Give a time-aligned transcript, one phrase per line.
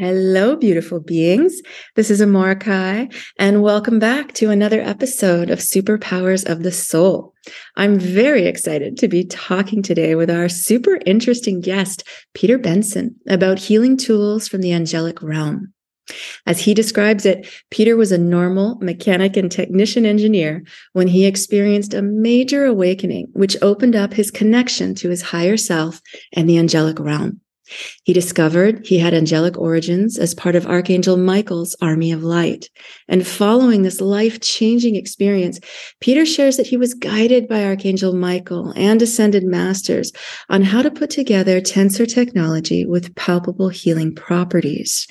[0.00, 1.60] Hello, beautiful beings.
[1.94, 7.34] This is Amorahki, and welcome back to another episode of Superpowers of the Soul.
[7.76, 13.58] I'm very excited to be talking today with our super interesting guest, Peter Benson, about
[13.58, 15.74] healing tools from the angelic realm.
[16.46, 21.92] As he describes it, Peter was a normal mechanic and technician engineer when he experienced
[21.92, 26.00] a major awakening, which opened up his connection to his higher self
[26.32, 27.42] and the angelic realm.
[28.04, 32.68] He discovered he had angelic origins as part of Archangel Michael's army of light.
[33.08, 35.60] And following this life changing experience,
[36.00, 40.12] Peter shares that he was guided by Archangel Michael and ascended masters
[40.48, 45.06] on how to put together tensor technology with palpable healing properties.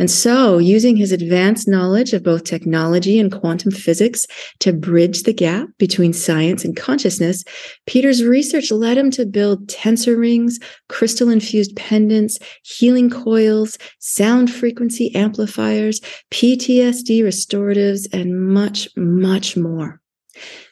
[0.00, 4.24] And so, using his advanced knowledge of both technology and quantum physics
[4.60, 7.44] to bridge the gap between science and consciousness,
[7.86, 15.14] Peter's research led him to build tensor rings, crystal infused pendants, healing coils, sound frequency
[15.14, 20.00] amplifiers, PTSD restoratives, and much, much more.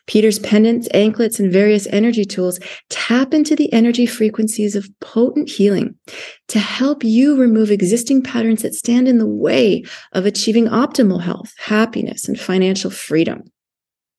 [0.08, 5.94] Peter's pendants, anklets, and various energy tools tap into the energy frequencies of potent healing
[6.48, 11.52] to help you remove existing patterns that stand in the way of achieving optimal health,
[11.58, 13.42] happiness, and financial freedom.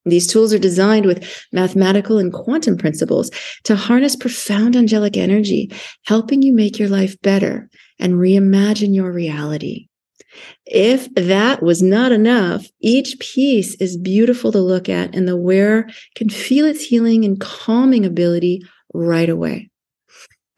[0.05, 3.31] These tools are designed with mathematical and quantum principles
[3.63, 5.71] to harness profound angelic energy,
[6.05, 9.88] helping you make your life better and reimagine your reality.
[10.65, 15.87] If that was not enough, each piece is beautiful to look at, and the wearer
[16.15, 18.61] can feel its healing and calming ability
[18.93, 19.69] right away.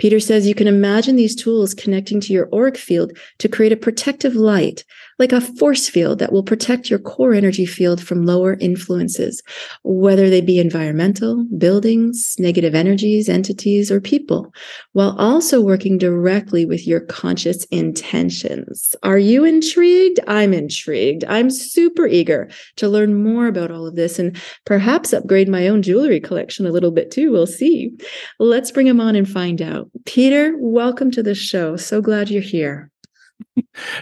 [0.02, 3.78] Peter says you can imagine these tools connecting to your auric field to create a
[3.78, 4.84] protective light
[5.22, 9.44] like a force field that will protect your core energy field from lower influences,
[9.84, 14.52] whether they be environmental, buildings, negative energies, entities, or people,
[14.94, 18.96] while also working directly with your conscious intentions.
[19.04, 20.20] Are you intrigued?
[20.28, 21.24] I'm intrigued.
[21.26, 25.84] I'm super eager to learn more about all of this and perhaps upgrade my own
[25.84, 27.32] jewelry collection a little bit too.
[27.32, 27.92] We'll see.
[28.40, 29.88] Let's bring him on and find out.
[30.06, 31.78] Peter, welcome to the show.
[31.78, 32.91] So glad you're here.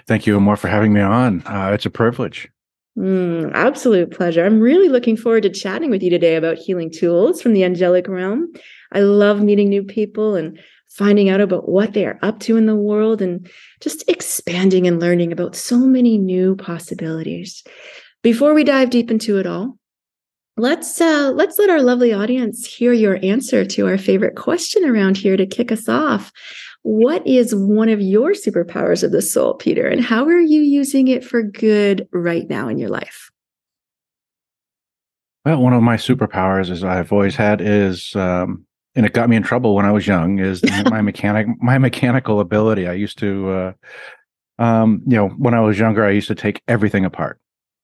[0.07, 1.41] Thank you, Amor, for having me on.
[1.45, 2.49] Uh, it's a privilege.
[2.97, 4.45] Mm, absolute pleasure.
[4.45, 8.07] I'm really looking forward to chatting with you today about healing tools from the angelic
[8.07, 8.51] realm.
[8.91, 12.65] I love meeting new people and finding out about what they are up to in
[12.65, 17.63] the world and just expanding and learning about so many new possibilities.
[18.21, 19.77] Before we dive deep into it all,
[20.57, 25.15] let's uh, let's let our lovely audience hear your answer to our favorite question around
[25.15, 26.31] here to kick us off.
[26.83, 29.87] What is one of your superpowers of the soul, Peter?
[29.87, 33.29] And how are you using it for good right now in your life?
[35.45, 39.35] Well, one of my superpowers, as I've always had, is, um, and it got me
[39.35, 42.87] in trouble when I was young, is my mechanic, my mechanical ability.
[42.87, 43.73] I used to, uh,
[44.63, 47.39] um, you know, when I was younger, I used to take everything apart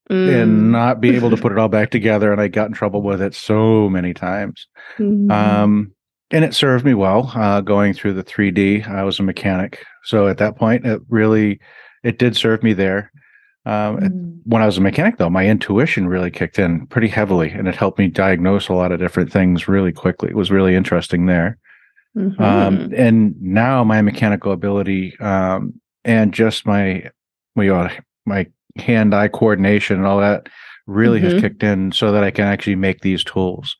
[0.10, 0.42] mm.
[0.42, 3.02] and not be able to put it all back together, and I got in trouble
[3.02, 4.68] with it so many times.
[4.98, 5.32] Mm.
[5.32, 5.95] Um,
[6.32, 10.28] and it served me well uh, going through the 3d i was a mechanic so
[10.28, 11.60] at that point it really
[12.04, 13.12] it did serve me there
[13.66, 14.40] um, mm.
[14.46, 17.76] when i was a mechanic though my intuition really kicked in pretty heavily and it
[17.76, 21.58] helped me diagnose a lot of different things really quickly it was really interesting there
[22.16, 22.42] mm-hmm.
[22.42, 27.10] um, and now my mechanical ability um, and just my
[27.58, 27.90] you know,
[28.26, 28.46] my
[28.78, 30.50] hand-eye coordination and all that
[30.88, 31.32] really mm-hmm.
[31.32, 33.78] has kicked in so that i can actually make these tools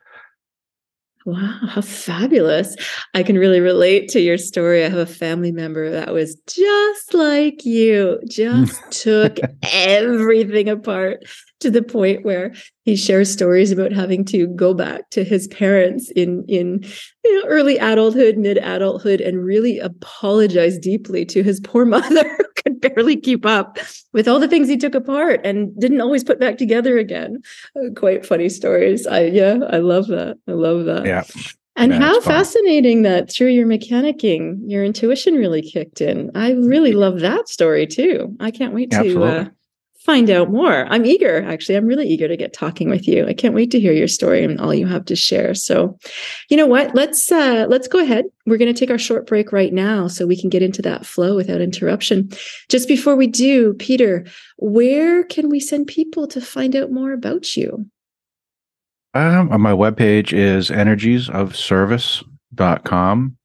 [1.26, 2.76] Wow, how fabulous.
[3.16, 4.86] I can really relate to your story.
[4.86, 11.26] I have a family member that was just like you, just took everything apart
[11.60, 16.12] to the point where he shares stories about having to go back to his parents
[16.12, 16.84] in in
[17.24, 22.46] you know, early adulthood, mid adulthood, and really apologize deeply to his poor mother who
[22.64, 23.78] could barely keep up
[24.14, 27.42] with all the things he took apart and didn't always put back together again.
[27.76, 29.08] Uh, quite funny stories.
[29.08, 30.38] I yeah, I love that.
[30.48, 31.06] I love that.
[31.06, 31.24] Yeah.
[31.78, 36.32] And how fascinating that through your mechanicking, your intuition really kicked in.
[36.34, 38.34] I really love that story too.
[38.40, 39.46] I can't wait to uh,
[40.06, 40.86] find out more.
[40.86, 41.76] I'm eager, actually.
[41.76, 43.28] I'm really eager to get talking with you.
[43.28, 45.56] I can't wait to hear your story and all you have to share.
[45.56, 45.98] So,
[46.50, 46.94] you know what?
[46.94, 48.26] Let's uh let's go ahead.
[48.46, 51.08] We're going to take our short break right now so we can get into that
[51.08, 52.30] flow without interruption.
[52.70, 57.58] Just before we do, Peter, where can we send people to find out more about
[57.58, 57.88] you?
[59.16, 63.38] Um, my webpage is energiesofservice.com.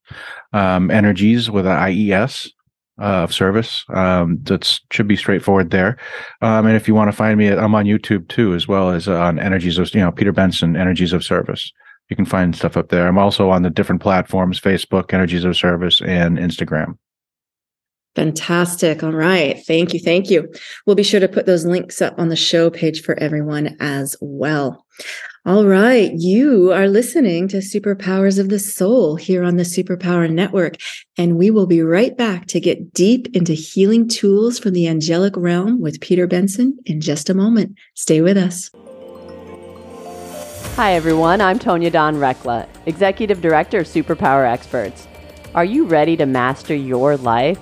[0.53, 2.51] Um, energies with an IES
[3.00, 3.85] uh, of service.
[3.91, 5.97] Um, that should be straightforward there.
[6.43, 9.08] Um, and if you want to find me, I'm on YouTube too, as well as
[9.08, 11.73] on Energies of, you know, Peter Benson, Energies of Service.
[12.08, 13.06] You can find stuff up there.
[13.06, 16.99] I'm also on the different platforms Facebook, Energies of Service, and Instagram.
[18.17, 19.05] Fantastic.
[19.05, 19.56] All right.
[19.67, 20.00] Thank you.
[20.00, 20.53] Thank you.
[20.85, 24.17] We'll be sure to put those links up on the show page for everyone as
[24.20, 24.85] well.
[25.47, 26.13] All right.
[26.13, 30.75] You are listening to Superpowers of the Soul here on the Superpower Network.
[31.17, 35.35] And we will be right back to get deep into healing tools from the angelic
[35.39, 37.79] realm with Peter Benson in just a moment.
[37.95, 38.71] Stay with us.
[40.77, 41.41] Hi, everyone.
[41.41, 45.09] I'm Tonya Dawn Recla, Executive Director of Superpower Experts.
[45.55, 47.59] Are you ready to master your life?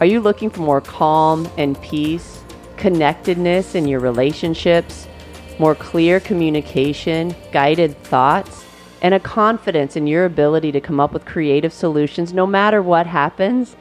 [0.00, 2.42] Are you looking for more calm and peace,
[2.78, 5.06] connectedness in your relationships?
[5.60, 8.64] More clear communication, guided thoughts,
[9.02, 13.06] and a confidence in your ability to come up with creative solutions no matter what
[13.06, 13.76] happens,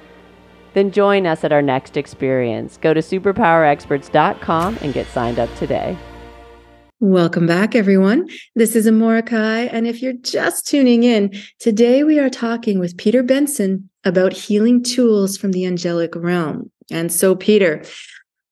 [0.74, 2.76] then join us at our next experience.
[2.76, 5.98] Go to superpowerexperts.com and get signed up today.
[7.00, 8.28] Welcome back, everyone.
[8.56, 13.24] This is Amorahki, and if you're just tuning in, today we are talking with Peter
[13.24, 16.72] Benson about healing tools from the angelic realm.
[16.92, 17.84] And so, Peter,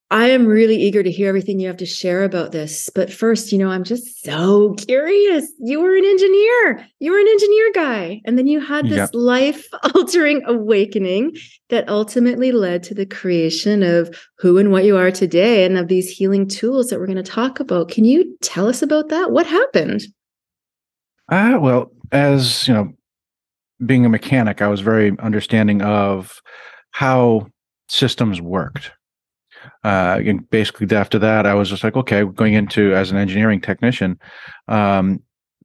[0.10, 2.90] I am really eager to hear everything you have to share about this.
[2.96, 5.52] But first, you know, I'm just so curious.
[5.60, 8.22] You were an engineer, you were an engineer guy.
[8.24, 9.10] And then you had this yep.
[9.14, 11.36] life altering awakening
[11.70, 15.90] that ultimately led to the creation of who and what you are today and of
[15.90, 17.90] these healing tools that we're going to talk about.
[17.90, 19.32] Can you tell us about that?
[19.32, 20.04] What happened?
[21.30, 22.94] Uh, well, as you know,
[23.86, 26.42] being a mechanic, I was very understanding of
[26.92, 27.48] how
[27.90, 28.92] systems worked
[29.84, 33.62] uh, and basically after that, I was just like, okay, going into as an engineering
[33.62, 34.20] technician,
[34.68, 35.22] um,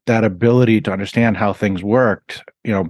[0.06, 2.88] that ability to understand how things worked, you know,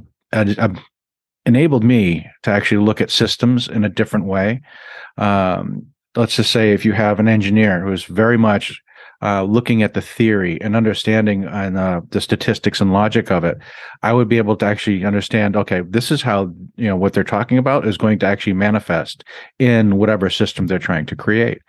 [1.45, 4.61] enabled me to actually look at systems in a different way.
[5.19, 5.87] Um,
[6.17, 8.82] let's just say if you have an engineer who is very much
[9.23, 13.57] uh, looking at the theory and understanding and uh, the statistics and logic of it,
[14.03, 15.57] I would be able to actually understand.
[15.57, 19.25] Okay, this is how you know what they're talking about is going to actually manifest
[19.59, 21.63] in whatever system they're trying to create.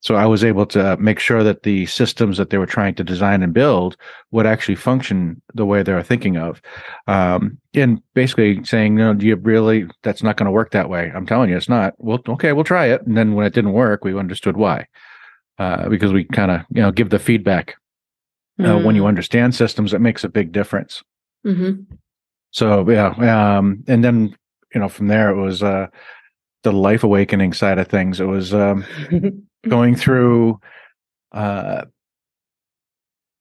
[0.00, 3.04] So I was able to make sure that the systems that they were trying to
[3.04, 3.96] design and build
[4.32, 6.60] would actually function the way they were thinking of.
[7.06, 11.12] Um, and basically saying, no, do you really, that's not going to work that way.
[11.14, 11.94] I'm telling you, it's not.
[11.98, 13.06] Well, okay, we'll try it.
[13.06, 14.86] And then when it didn't work, we understood why
[15.58, 17.76] uh, because we kind of you know give the feedback.
[18.58, 18.84] Uh, mm.
[18.84, 19.08] When you mm.
[19.08, 21.02] understand systems, it makes a big difference.
[21.46, 21.94] Mm-hmm.
[22.50, 24.36] So yeah, um, and then
[24.74, 25.86] you know from there it was uh,
[26.62, 28.20] the life awakening side of things.
[28.20, 28.84] It was um,
[29.68, 30.60] going through
[31.32, 31.84] uh,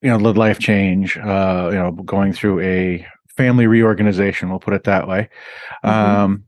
[0.01, 1.17] you know the life change.
[1.17, 3.05] Uh, you know, going through a
[3.35, 4.49] family reorganization.
[4.49, 5.29] We'll put it that way.
[5.83, 6.21] Mm-hmm.
[6.21, 6.43] Um,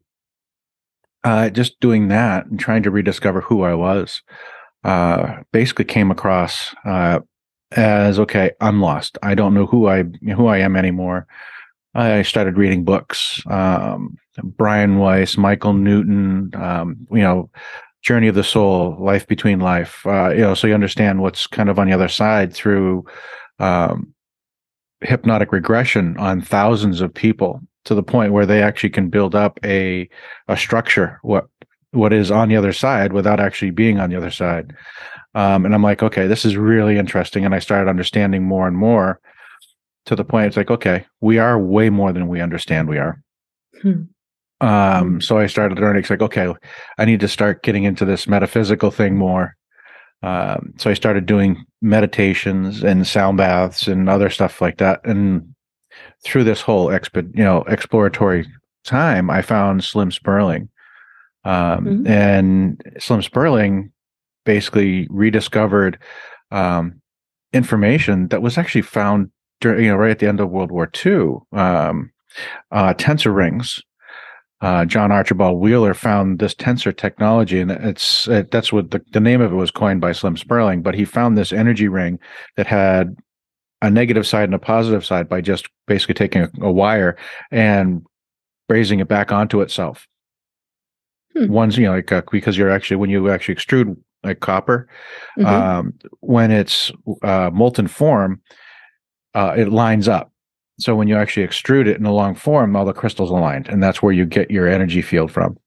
[1.24, 4.22] uh, just doing that and trying to rediscover who I was
[4.84, 7.20] uh, basically came across uh,
[7.72, 9.18] as okay, I'm lost.
[9.24, 10.04] I don't know who I
[10.36, 11.28] who I am anymore.
[11.96, 13.42] I started reading books.
[13.48, 17.50] Um, Brian Weiss, Michael Newton, um, you know,
[18.02, 20.06] Journey of the Soul, Life Between Life.
[20.06, 23.06] Uh, you know, so you understand what's kind of on the other side through
[23.60, 24.14] um,
[25.02, 29.60] hypnotic regression on thousands of people to the point where they actually can build up
[29.64, 30.10] a
[30.48, 31.48] a structure what
[31.94, 34.76] what is on the other side without actually being on the other side.
[35.36, 37.46] Um, and I'm like, okay, this is really interesting.
[37.46, 39.20] And I started understanding more and more
[40.06, 43.22] to the point it's like, okay, we are way more than we understand we are.
[43.82, 44.04] Hmm.
[44.60, 46.02] Um, so I started learning.
[46.02, 46.54] It's like, okay,
[46.98, 49.56] I need to start getting into this metaphysical thing more.
[50.22, 55.02] Um, so I started doing meditations and sound baths and other stuff like that.
[55.06, 55.54] And
[56.24, 58.48] through this whole exp- you know, exploratory
[58.86, 60.70] time, I found Slim Sperling
[61.46, 62.08] um, mm-hmm.
[62.08, 63.92] And Slim Sperling
[64.46, 65.98] basically rediscovered
[66.52, 67.02] um,
[67.54, 69.30] information that was actually found
[69.62, 71.38] during, you know, right at the end of World War II.
[71.52, 72.12] Um,
[72.72, 73.82] uh, tensor rings.
[74.62, 79.20] Uh, John Archibald Wheeler found this tensor technology, and it's it, that's what the, the
[79.20, 80.82] name of it was coined by Slim Sperling.
[80.82, 82.18] But he found this energy ring
[82.56, 83.16] that had
[83.82, 87.18] a negative side and a positive side by just basically taking a, a wire
[87.52, 88.06] and
[88.70, 90.08] raising it back onto itself.
[91.36, 91.48] Hmm.
[91.48, 94.88] One's you know like uh, because you're actually when you actually extrude like copper,
[95.38, 95.46] mm-hmm.
[95.46, 96.92] um, when it's
[97.24, 98.42] uh, molten form,
[99.34, 100.32] uh, it lines up.
[100.80, 103.82] So when you actually extrude it in a long form, all the crystals aligned, and
[103.82, 105.58] that's where you get your energy field from.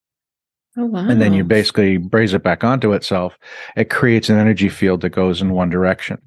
[0.76, 1.08] Oh wow!
[1.08, 3.38] And then you basically braze it back onto itself.
[3.76, 6.20] It creates an energy field that goes in one direction.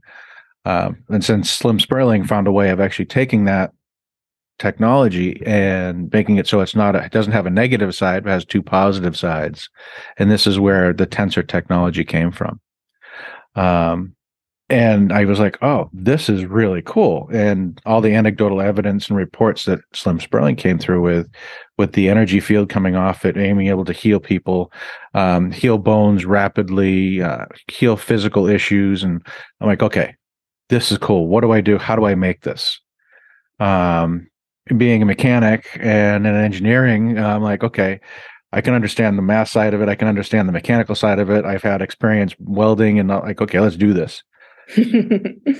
[0.65, 3.71] Um, and since Slim Sperling found a way of actually taking that
[4.59, 8.31] technology and making it so it's not a, it doesn't have a negative side but
[8.31, 9.69] has two positive sides.
[10.17, 12.59] And this is where the tensor technology came from.
[13.55, 14.15] Um,
[14.71, 17.27] and i was like oh this is really cool.
[17.33, 21.27] And all the anecdotal evidence and reports that slim sperling came through with
[21.79, 24.71] with the energy field coming off it being able to heal people
[25.15, 29.03] um, heal bones rapidly uh, heal physical issues.
[29.03, 29.25] And
[29.59, 30.13] i'm like okay
[30.69, 31.27] this is cool.
[31.27, 31.77] What do i do?
[31.77, 32.79] How do i make this?
[33.59, 34.28] Um,
[34.77, 37.99] being a mechanic and in engineering, I'm like, okay,
[38.51, 39.89] I can understand the math side of it.
[39.89, 41.45] I can understand the mechanical side of it.
[41.45, 44.23] I've had experience welding and like, okay, let's do this.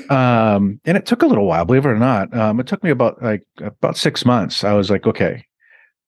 [0.10, 2.36] um, and it took a little while, believe it or not.
[2.36, 4.64] Um, it took me about like about six months.
[4.64, 5.46] I was like, okay,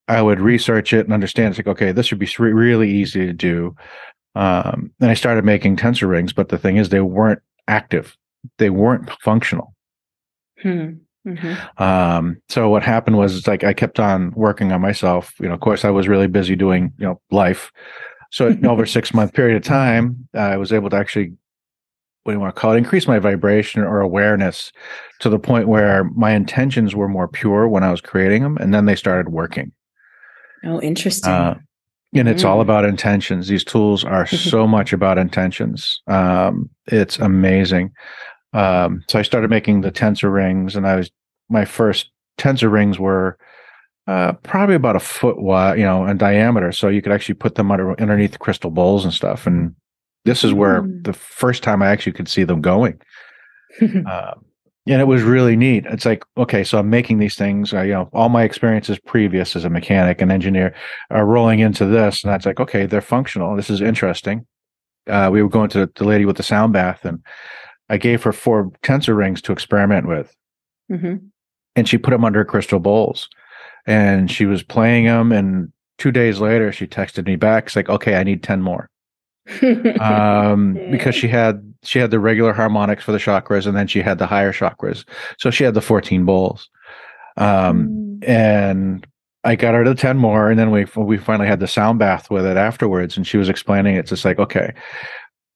[0.07, 1.49] I would research it and understand.
[1.49, 3.75] It's like, okay, this should be really easy to do.
[4.35, 8.15] Um, and I started making tensor rings, but the thing is, they weren't active.
[8.57, 9.73] They weren't functional.
[10.61, 10.93] Hmm.
[11.27, 11.83] Mm-hmm.
[11.83, 15.33] Um, so what happened was it's like I kept on working on myself.
[15.39, 17.71] You know, of course, I was really busy doing you know life.
[18.31, 21.33] So over six month period of time, I was able to actually
[22.23, 24.71] what do you want to call it increase my vibration or awareness
[25.19, 28.73] to the point where my intentions were more pure when I was creating them, and
[28.73, 29.71] then they started working.
[30.63, 31.31] Oh, interesting.
[31.31, 31.55] Uh,
[32.13, 32.47] and it's mm.
[32.47, 33.47] all about intentions.
[33.47, 36.01] These tools are so much about intentions.
[36.07, 37.91] Um, it's amazing.
[38.53, 41.11] Um, so I started making the tensor rings, and I was
[41.49, 43.37] my first tensor rings were
[44.07, 46.71] uh, probably about a foot wide, you know, in diameter.
[46.71, 49.45] So you could actually put them under underneath the crystal bowls and stuff.
[49.45, 49.75] And
[50.25, 51.03] this is where mm.
[51.03, 52.99] the first time I actually could see them going.
[53.81, 54.33] uh,
[54.87, 55.85] and it was really neat.
[55.85, 57.73] It's like, okay, so I'm making these things.
[57.73, 60.73] Uh, you know, all my experiences previous as a mechanic and engineer
[61.09, 63.55] are rolling into this, and that's like, okay, they're functional.
[63.55, 64.45] This is interesting.
[65.07, 67.23] Uh, we were going to the lady with the sound bath, and
[67.91, 70.33] I gave her four tensor rings to experiment with.
[70.89, 71.17] Mm-hmm.
[71.75, 73.29] And she put them under crystal bowls.
[73.85, 75.33] And she was playing them.
[75.33, 77.65] And two days later, she texted me back.
[77.65, 78.89] It's like, okay, I need 10 more.
[79.99, 84.01] um, because she had she had the regular harmonics for the chakras and then she
[84.01, 85.03] had the higher chakras.
[85.37, 86.69] So she had the 14 bowls.
[87.37, 88.29] Um, mm.
[88.29, 89.05] and
[89.43, 92.29] I got her to 10 more and then we we finally had the sound bath
[92.29, 93.99] with it afterwards and she was explaining it.
[93.99, 94.73] it's just like okay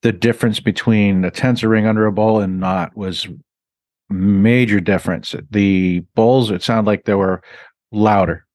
[0.05, 3.27] the difference between a tensor ring under a bowl and not was
[4.07, 5.33] major difference.
[5.49, 7.41] The bowls, it sounded like they were
[7.91, 8.45] louder.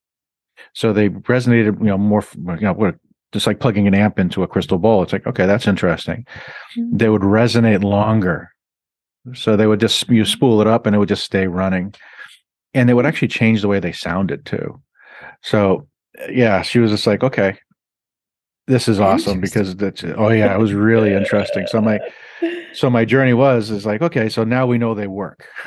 [0.74, 2.92] So they resonated, you know, more, you know,
[3.32, 5.02] just like plugging an amp into a crystal bowl.
[5.02, 6.24] It's like, okay, that's interesting.
[6.78, 6.96] Mm-hmm.
[6.98, 8.50] They would resonate longer.
[9.34, 11.96] So they would just, you spool it up and it would just stay running.
[12.74, 14.80] And they would actually change the way they sounded too.
[15.42, 15.88] So
[16.28, 17.58] yeah, she was just like, okay,
[18.70, 21.66] this is awesome because that's oh yeah it was really interesting.
[21.66, 21.98] So my
[22.72, 25.46] so my journey was is like okay so now we know they work.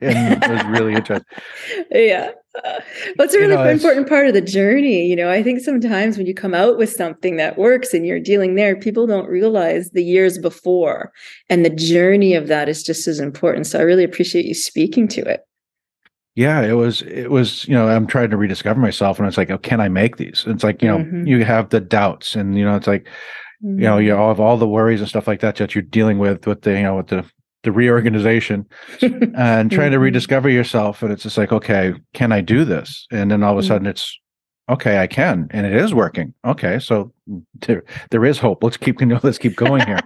[0.00, 1.26] And it was really interesting.
[1.90, 2.32] Yeah.
[3.16, 5.30] That's a really you know, important part of the journey you know.
[5.30, 8.76] I think sometimes when you come out with something that works and you're dealing there
[8.76, 11.10] people don't realize the years before
[11.48, 13.66] and the journey of that is just as important.
[13.66, 15.46] So i really appreciate you speaking to it
[16.34, 19.50] yeah it was it was you know i'm trying to rediscover myself and it's like
[19.50, 21.26] oh, can i make these it's like you know mm-hmm.
[21.26, 23.04] you have the doubts and you know it's like
[23.64, 23.78] mm-hmm.
[23.78, 24.28] you know you mm-hmm.
[24.28, 26.82] have all the worries and stuff like that that you're dealing with with the you
[26.82, 27.24] know with the
[27.62, 28.66] the reorganization
[29.02, 30.02] and trying to mm-hmm.
[30.02, 33.58] rediscover yourself and it's just like okay can i do this and then all of
[33.58, 33.68] a mm-hmm.
[33.68, 34.18] sudden it's
[34.68, 37.12] okay i can and it is working okay so
[37.66, 40.00] there, there is hope let's keep you know, let's keep going here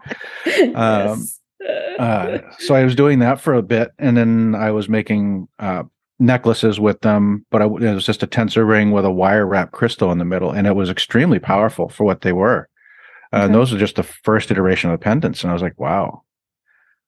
[0.74, 1.24] um,
[1.60, 1.98] yes.
[1.98, 5.82] uh, so i was doing that for a bit and then i was making uh,
[6.18, 10.10] necklaces with them, but it was just a tensor ring with a wire wrap crystal
[10.10, 12.68] in the middle, and it was extremely powerful for what they were.
[13.32, 13.42] Uh.
[13.42, 16.22] And those are just the first iteration of the pendants, and I was like, wow.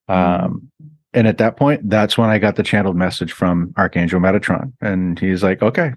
[0.09, 0.45] Mm-hmm.
[0.45, 0.71] Um,
[1.13, 5.19] and at that point, that's when I got the channeled message from Archangel Metatron, and
[5.19, 5.95] he's like, okay,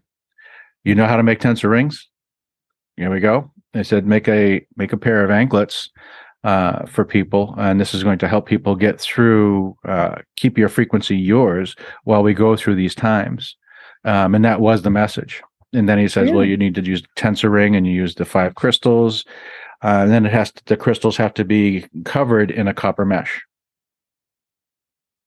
[0.83, 2.09] you know how to make tensor rings.
[2.97, 3.51] Here we go.
[3.75, 5.89] I said, make a make a pair of anklets
[6.43, 10.69] uh, for people, and this is going to help people get through, uh, keep your
[10.69, 13.55] frequency yours while we go through these times.
[14.05, 15.41] Um, and that was the message.
[15.71, 18.25] And then he says, well, you need to use tensor ring, and you use the
[18.25, 19.25] five crystals,
[19.83, 23.05] uh, and then it has to, the crystals have to be covered in a copper
[23.05, 23.41] mesh.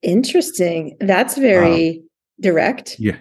[0.03, 0.97] Interesting.
[1.01, 2.09] That's very um,
[2.41, 3.01] direct.
[3.01, 3.17] Yeah.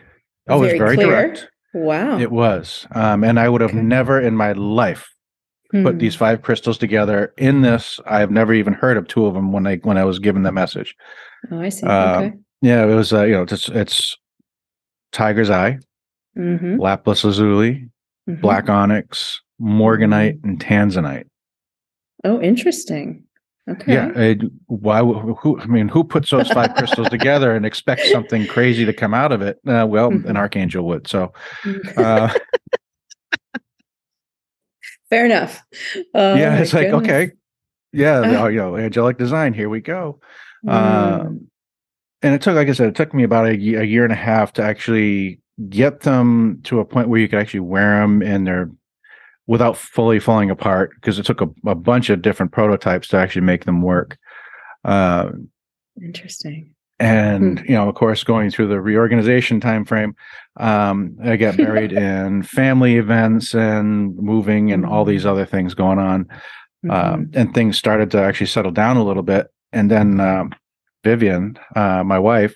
[0.48, 1.08] Oh, very it's very clear.
[1.08, 1.50] direct.
[1.74, 2.20] Wow.
[2.20, 2.86] It was.
[2.92, 3.82] Um, and I would have okay.
[3.82, 5.15] never in my life
[5.84, 6.00] put hmm.
[6.00, 8.00] these five crystals together in this.
[8.06, 10.52] I've never even heard of two of them when I when I was given the
[10.52, 10.96] message.
[11.52, 11.86] Oh, I see.
[11.86, 12.34] Uh, okay.
[12.62, 14.18] Yeah, it was uh, you know it's it's
[15.12, 15.80] tiger's eye,
[16.38, 16.80] mm-hmm.
[16.80, 17.90] lapis lazuli,
[18.30, 18.42] mm-hmm.
[18.42, 20.50] black onyx, morganite, mm-hmm.
[20.50, 21.26] and tanzanite.
[22.24, 23.24] Oh, interesting.
[23.70, 23.94] Okay.
[23.94, 24.08] Yeah.
[24.10, 25.02] Uh, why?
[25.02, 25.60] Who?
[25.60, 29.32] I mean, who puts those five crystals together and expects something crazy to come out
[29.32, 29.58] of it?
[29.68, 30.30] Uh, well, mm-hmm.
[30.30, 31.08] an archangel would.
[31.08, 31.34] So.
[31.98, 32.34] Uh,
[35.10, 35.62] Fair enough.
[36.14, 37.10] Oh, yeah, it's like goodness.
[37.10, 37.32] okay,
[37.94, 39.54] yeah, uh, you know, angelic design.
[39.54, 40.20] Here we go.
[40.66, 40.72] Mm.
[40.72, 41.48] Um,
[42.22, 44.18] and it took, like I said, it took me about a, a year and a
[44.18, 48.46] half to actually get them to a point where you could actually wear them and
[48.46, 48.70] they're
[49.48, 53.44] without fully falling apart because it took a, a, bunch of different prototypes to actually
[53.44, 54.18] make them work.
[54.84, 55.30] Uh,
[56.02, 56.75] Interesting.
[57.00, 57.66] And hmm.
[57.66, 60.14] you know, of course, going through the reorganization timeframe,
[60.58, 65.32] um, I got married in family events and moving and all these mm-hmm.
[65.32, 66.28] other things going on, um,
[66.86, 66.92] mm-hmm.
[66.92, 69.48] um, and things started to actually settle down a little bit.
[69.74, 70.54] And then um,
[71.04, 72.56] Vivian, uh, my wife,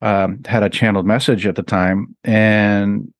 [0.00, 3.12] um, had a channeled message at the time, and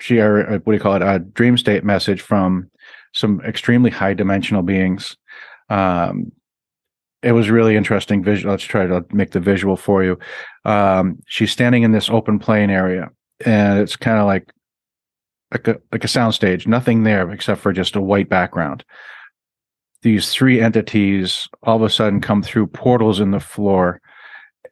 [0.00, 2.70] she, or what do you call it, a dream state message from
[3.14, 5.16] some extremely high dimensional beings.
[7.26, 8.52] It was really interesting visual.
[8.52, 10.16] Let's try to make the visual for you.
[10.64, 13.10] Um, she's standing in this open plain area,
[13.44, 14.52] and it's kind of like
[15.52, 16.68] like a like a soundstage.
[16.68, 18.84] Nothing there except for just a white background.
[20.02, 24.00] These three entities all of a sudden come through portals in the floor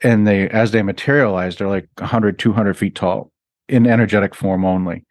[0.04, 3.32] and they as they materialize they're like 100 200 feet tall
[3.68, 5.04] in energetic form only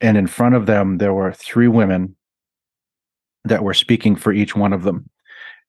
[0.00, 2.14] and in front of them there were three women
[3.44, 5.08] that were speaking for each one of them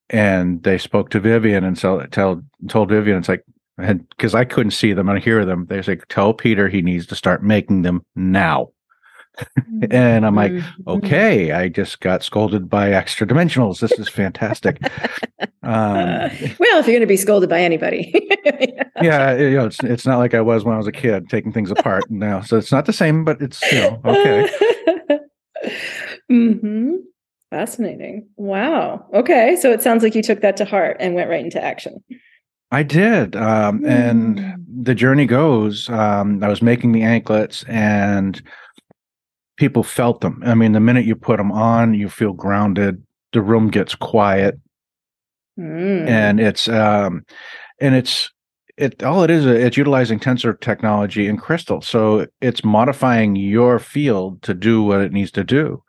[0.10, 3.44] and they spoke to vivian and so tell told vivian it's like
[3.78, 7.06] and because i couldn't see them and hear them they say tell peter he needs
[7.08, 8.70] to start making them now
[9.92, 10.90] and I'm like, mm-hmm.
[10.90, 13.80] okay, I just got scolded by extra dimensionals.
[13.80, 14.80] This is fantastic.
[15.64, 18.14] Um, well, if you're going to be scolded by anybody,
[19.02, 21.52] yeah, you know, it's it's not like I was when I was a kid taking
[21.52, 22.42] things apart now.
[22.42, 24.50] So it's not the same, but it's you know okay.
[26.30, 26.94] hmm
[27.52, 28.28] Fascinating.
[28.38, 29.06] Wow.
[29.14, 32.04] Okay, so it sounds like you took that to heart and went right into action.
[32.72, 33.90] I did, um, mm.
[33.90, 35.90] and the journey goes.
[35.90, 38.42] Um, I was making the anklets and
[39.58, 40.42] people felt them.
[40.46, 43.02] I mean, the minute you put them on, you feel grounded.
[43.34, 44.60] The room gets quiet,
[45.60, 46.08] mm.
[46.08, 47.26] and it's um,
[47.80, 48.32] and it's
[48.78, 49.46] it all it is.
[49.46, 55.12] It's utilizing tensor technology and crystal, so it's modifying your field to do what it
[55.12, 55.84] needs to do.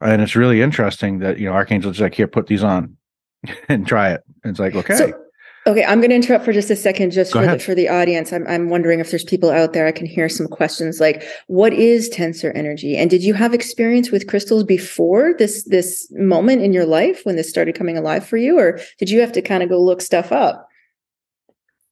[0.00, 2.96] And it's really interesting that you know archangel Archangel's like, here, put these on
[3.68, 4.22] and try it.
[4.44, 4.96] And it's like, okay.
[4.96, 5.22] So-
[5.68, 8.32] Okay, I'm going to interrupt for just a second, just for the, for the audience.
[8.32, 11.72] I'm I'm wondering if there's people out there I can hear some questions like, what
[11.72, 16.72] is tensor energy, and did you have experience with crystals before this this moment in
[16.72, 19.64] your life when this started coming alive for you, or did you have to kind
[19.64, 20.68] of go look stuff up?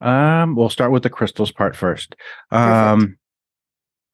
[0.00, 2.14] Um, we'll start with the crystals part first.
[2.52, 3.16] Um,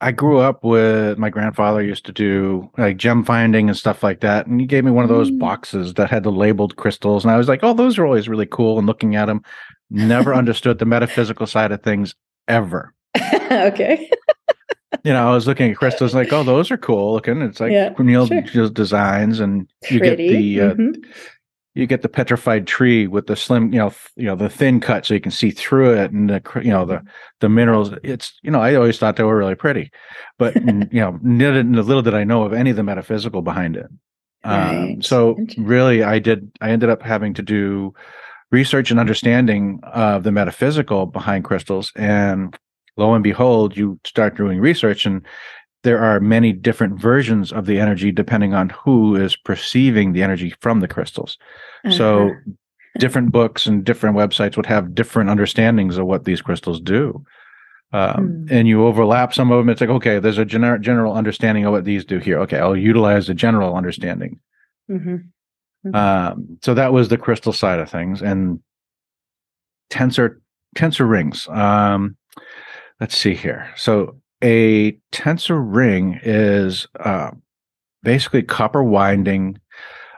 [0.00, 4.20] I grew up with my grandfather used to do like gem finding and stuff like
[4.20, 4.46] that.
[4.46, 5.38] And he gave me one of those mm.
[5.38, 7.24] boxes that had the labeled crystals.
[7.24, 8.78] And I was like, oh, those are always really cool.
[8.78, 9.42] And looking at them,
[9.90, 12.14] never understood the metaphysical side of things
[12.48, 12.94] ever.
[13.52, 14.10] okay.
[15.04, 17.42] you know, I was looking at crystals like, oh, those are cool looking.
[17.42, 18.70] It's like yeah, Neil sure.
[18.70, 20.28] designs, and you Pretty.
[20.28, 21.02] get the uh, mm-hmm
[21.74, 25.06] you get the petrified tree with the slim, you know, you know, the thin cut
[25.06, 27.02] so you can see through it, and the you know the
[27.40, 27.90] the minerals.
[28.02, 29.90] It's you know, I always thought they were really pretty,
[30.38, 30.54] but
[30.92, 33.86] you know, little did I know of any of the metaphysical behind it.
[34.42, 34.92] Um, right.
[34.94, 36.50] Um, so really, I did.
[36.60, 37.94] I ended up having to do
[38.50, 42.56] research and understanding of the metaphysical behind crystals, and
[42.96, 45.24] lo and behold, you start doing research and
[45.82, 50.54] there are many different versions of the energy depending on who is perceiving the energy
[50.60, 51.38] from the crystals.
[51.84, 51.96] Uh-huh.
[51.96, 52.30] So
[52.98, 57.24] different books and different websites would have different understandings of what these crystals do.
[57.92, 58.50] Um, mm.
[58.50, 59.68] And you overlap some of them.
[59.68, 62.38] It's like, okay, there's a general general understanding of what these do here.
[62.40, 64.38] Okay, I'll utilize the general understanding.
[64.88, 65.16] Mm-hmm.
[65.86, 65.94] Mm-hmm.
[65.94, 68.60] Um, so that was the crystal side of things, and
[69.90, 70.40] tensor
[70.76, 71.48] tensor rings.
[71.48, 72.16] Um,
[73.00, 73.72] let's see here.
[73.76, 77.30] So a tensor ring is uh,
[78.02, 79.58] basically copper winding.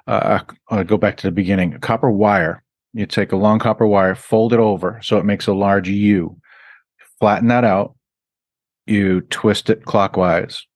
[0.06, 1.74] Uh, I'll go back to the beginning.
[1.74, 2.62] A copper wire.
[2.92, 6.36] You take a long copper wire, fold it over so it makes a large U.
[7.18, 7.94] Flatten that out.
[8.86, 10.66] You twist it clockwise,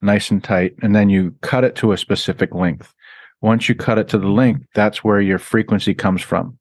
[0.00, 2.94] nice and tight, and then you cut it to a specific length.
[3.40, 6.56] Once you cut it to the length, that's where your frequency comes from.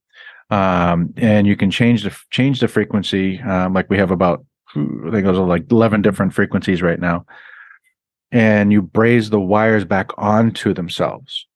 [0.49, 3.39] Um, and you can change the change the frequency.
[3.41, 4.43] Um, like we have about
[4.77, 7.25] I think those are like 11 different frequencies right now.
[8.31, 11.47] And you braze the wires back onto themselves.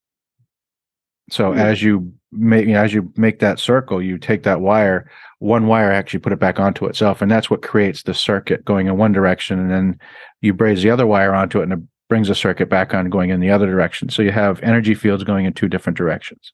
[1.30, 1.60] So mm-hmm.
[1.60, 6.20] as you make as you make that circle, you take that wire, one wire actually
[6.20, 9.60] put it back onto itself, and that's what creates the circuit going in one direction,
[9.60, 10.00] and then
[10.42, 11.80] you braze the other wire onto it, and it
[12.10, 14.10] brings the circuit back on going in the other direction.
[14.10, 16.54] So you have energy fields going in two different directions.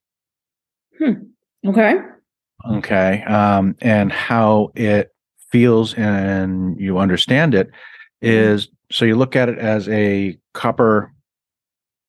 [0.99, 1.13] Hmm.
[1.65, 1.95] Okay.
[2.69, 3.23] Okay.
[3.23, 5.11] Um, and how it
[5.51, 7.69] feels and you understand it
[8.21, 11.11] is so you look at it as a copper,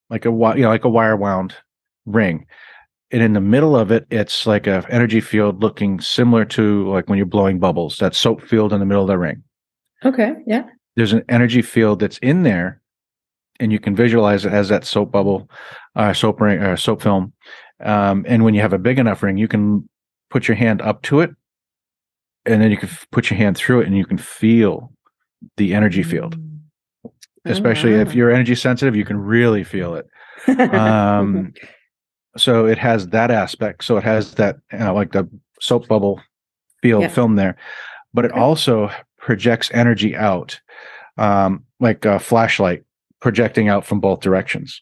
[0.09, 1.55] like a you know, like a wire wound
[2.05, 2.45] ring.
[3.11, 7.09] And in the middle of it, it's like a energy field looking similar to like
[7.09, 9.43] when you're blowing bubbles, that soap field in the middle of the ring.
[10.05, 10.33] Okay.
[10.45, 10.63] Yeah.
[10.95, 12.81] There's an energy field that's in there,
[13.59, 15.49] and you can visualize it as that soap bubble,
[15.95, 17.33] uh, soap ring, uh, soap film.
[17.81, 19.87] Um, and when you have a big enough ring, you can
[20.29, 21.31] put your hand up to it,
[22.45, 24.91] and then you can f- put your hand through it, and you can feel
[25.57, 26.35] the energy field.
[27.05, 27.11] Oh,
[27.45, 30.05] Especially if you're energy sensitive, you can really feel it.
[30.73, 31.53] um
[32.37, 35.27] so it has that aspect so it has that uh, like the
[35.59, 36.21] soap bubble
[36.81, 37.09] feel Yeah.
[37.09, 37.57] film there
[38.13, 38.39] but it Okay.
[38.39, 40.61] also projects energy out
[41.17, 42.83] um like a flashlight
[43.19, 44.81] projecting out from both directions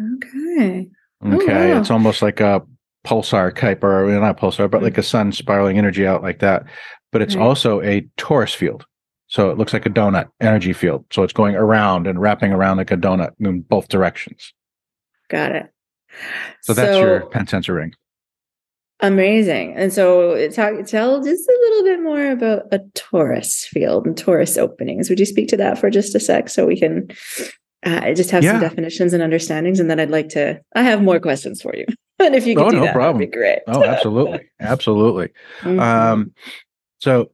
[0.00, 0.88] okay.
[1.22, 1.80] Oh, okay wow.
[1.80, 2.62] it's almost like a
[3.04, 6.64] pulsar type or well, not pulsar but like a sun spiraling energy out like that
[7.12, 7.38] but it's Mm.
[7.40, 7.46] Right.
[7.46, 8.84] also a torus field
[9.26, 12.76] so it looks like a donut energy field so it's going around and wrapping around
[12.78, 14.52] like a donut in both directions
[15.30, 15.70] Got it.
[16.62, 17.92] so that's your pen sensor ring
[19.00, 19.74] Amazing.
[19.76, 24.56] And so talk, tell just a little bit more about a torus field and torus
[24.56, 25.10] openings.
[25.10, 27.08] Would you speak to that for just a sec so we can
[27.84, 29.80] uh, just have some definitions and understandings?
[29.80, 31.84] And then I'd like to, I have more questions for you.
[32.18, 33.18] And if you could Oh, do no that, problem.
[33.18, 33.58] that'd be great.
[33.66, 35.30] Oh, absolutely, absolutely.
[35.62, 35.80] Mhm.
[35.80, 36.34] Um,
[37.00, 37.30] so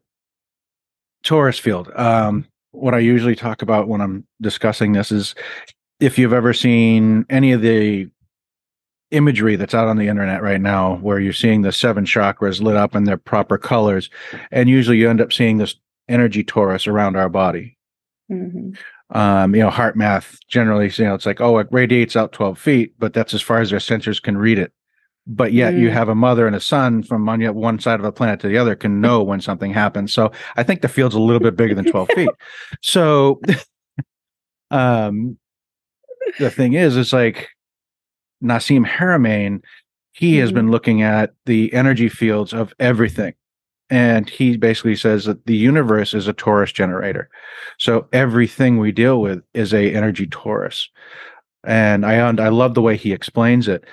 [1.24, 1.90] torus field.
[1.94, 5.34] Um, what I usually talk about when I'm discussing this is
[6.00, 8.08] if you've ever seen any of the
[9.10, 12.76] imagery that's out on the internet right now, where you're seeing the seven chakras lit
[12.76, 14.08] up in their proper colors,
[14.50, 15.74] and usually you end up seeing this
[16.08, 17.76] energy torus around our body.
[18.30, 18.78] Mhm.
[19.12, 22.94] Um, you know, HeartMath generally, you know, it's like, oh, it radiates out 12 feet,
[22.98, 24.72] but that's as far as their sensors can read it.
[25.26, 25.92] But yet you Mm.
[25.92, 28.48] have a mother and a son from on yet one side of a planet to
[28.48, 30.12] the other can know when something happens.
[30.12, 32.30] So I think the field's a little bit bigger than 12 feet.
[32.82, 33.40] So
[34.70, 35.38] um
[36.38, 37.48] the thing is, it's like
[38.42, 39.62] Nassim Haramein,
[40.12, 40.54] he has Mhm.
[40.54, 43.34] been looking at the energy fields of everything.
[43.90, 47.28] And he basically says that the universe is a torus generator.
[47.78, 50.86] So everything we deal with is a energy torus.
[51.64, 53.84] And I und- I love the way he explains it.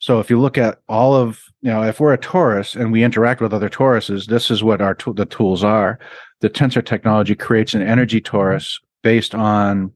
[0.00, 3.02] So if you look at all of, you know, if we're a torus and we
[3.02, 5.98] interact with other toruses, this is what our the tools are.
[6.40, 9.92] The tensor technology creates an energy torus based on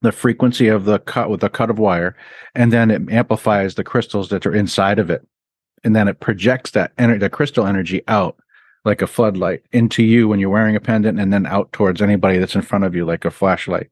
[0.00, 2.14] the frequency of the cut with the cut of wire,
[2.54, 5.26] and then it amplifies the crystals that are inside of it,
[5.84, 8.36] and then it projects that ener- the crystal energy out
[8.84, 12.38] like a floodlight into you when you're wearing a pendant, and then out towards anybody
[12.38, 13.88] that's in front of you like a flashlight.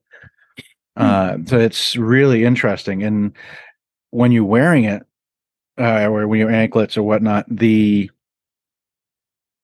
[0.97, 3.33] Uh, so it's really interesting, and
[4.11, 5.03] when you're wearing it,
[5.81, 8.11] uh, or when you're anklets or whatnot, the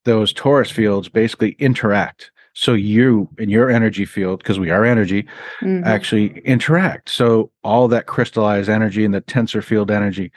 [0.05, 2.31] those torus fields basically interact.
[2.55, 5.27] So you and your energy field, because we are energy,
[5.61, 5.85] Mhm.
[5.85, 7.11] actually interact.
[7.11, 10.33] So all that crystallized energy and the tensor field energy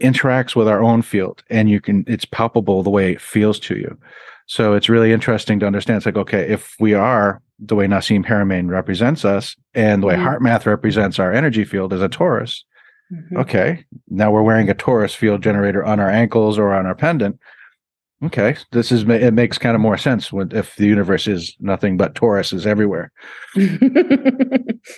[0.00, 3.76] interacts with our own field and you can it's palpable the way it feels to
[3.76, 3.96] you.
[4.46, 5.98] So it's really interesting to understand.
[5.98, 10.16] It's like, okay, if we are the way Nassim Haramein represents us and the way
[10.16, 10.24] Mhm.
[10.38, 12.64] HeartMath represents our energy field as a torus,
[13.12, 13.40] Mhm.
[13.42, 17.38] okay, now we're wearing a torus field generator on our ankles or on our pendant.
[18.22, 21.96] Okay, this is it makes kind of more sense when if the universe is nothing
[21.96, 23.10] but toruses everywhere.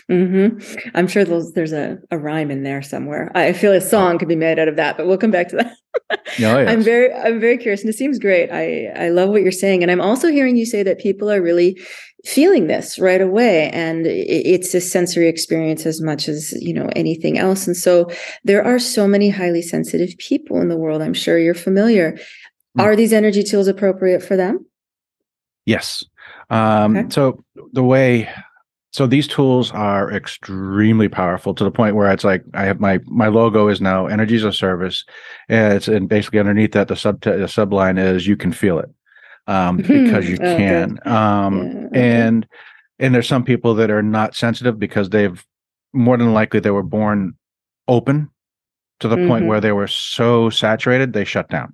[0.08, 0.48] hmm
[0.94, 3.30] I'm sure those, there's a, a rhyme in there somewhere.
[3.36, 5.56] I feel a song could be made out of that, but we'll come back to
[5.56, 5.76] that.
[6.10, 6.68] Oh, yes.
[6.68, 8.50] I'm very, I'm very curious, and it seems great.
[8.50, 11.40] I, I love what you're saying, and I'm also hearing you say that people are
[11.40, 11.80] really
[12.24, 17.38] feeling this right away, and it's a sensory experience as much as you know anything
[17.38, 17.66] else.
[17.66, 18.10] And so
[18.44, 21.02] there are so many highly sensitive people in the world.
[21.02, 22.18] I'm sure you're familiar.
[22.74, 22.80] Hmm.
[22.80, 24.66] Are these energy tools appropriate for them?
[25.66, 26.04] Yes.
[26.50, 27.08] Um, Okay.
[27.10, 28.28] So the way,
[28.92, 32.98] so these tools are extremely powerful to the point where it's like I have my
[33.06, 35.04] my logo is now Energy as a Service,
[35.48, 38.90] and it's and basically underneath that the sub the subline is you can feel it,
[39.46, 40.98] um, because you Oh, can.
[41.06, 42.20] Um, Yeah, okay.
[42.26, 42.46] and
[42.98, 45.44] and there's some people that are not sensitive because they've
[45.94, 47.34] more than likely they were born
[47.88, 48.30] open
[49.00, 49.48] to the point Mhm.
[49.48, 51.72] where they were so saturated they shut down,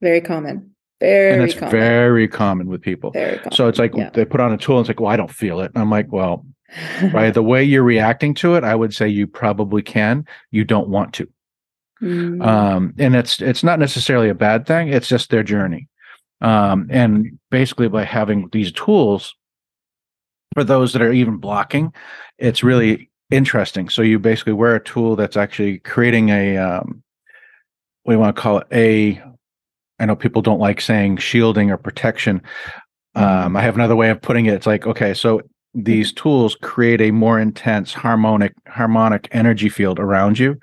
[0.00, 0.74] Very common.
[1.00, 1.70] Very and it's common.
[1.70, 3.12] very common with people.
[3.12, 3.52] common.
[3.52, 4.10] So it's like Yeah.
[4.10, 5.72] they put on a tool and it's like, well, I don't feel it.
[5.74, 6.46] And I'm like, well,
[7.12, 10.26] by the way you're reacting to it, I would say you probably can.
[10.50, 11.28] You don't want to.
[12.02, 12.46] Mm.
[12.46, 14.88] Um, and it's it's not necessarily a bad thing.
[14.88, 15.88] It's just their journey.
[16.40, 19.34] Um, and basically by having these tools
[20.54, 21.92] for those that are even blocking,
[22.38, 23.90] it's really interesting.
[23.90, 27.02] So you basically wear a tool that's actually creating a um,
[28.04, 28.66] what do you want to call it?
[28.72, 29.22] A
[30.00, 32.42] I know people don't like saying shielding or protection.
[33.14, 34.54] Um, I have another way of putting it.
[34.54, 35.40] It's like okay, so
[35.74, 40.56] these tools create a more intense harmonic harmonic energy field around you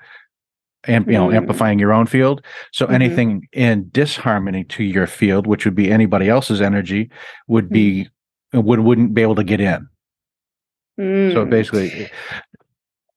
[0.84, 1.36] and you know Mm.
[1.36, 2.92] amplifying your own field so Mhm.
[2.92, 7.10] anything in disharmony to your field which would be anybody else's energy
[7.48, 8.06] would be
[8.52, 9.88] would wouldn't be able to get in
[10.98, 11.50] so Mm.
[11.50, 12.10] basically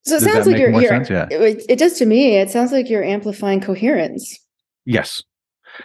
[0.03, 1.09] so it does sounds like you're, more you're sense?
[1.09, 1.27] Yeah.
[1.29, 2.37] it, it does to me.
[2.37, 4.39] It sounds like you're amplifying coherence.
[4.85, 5.21] yes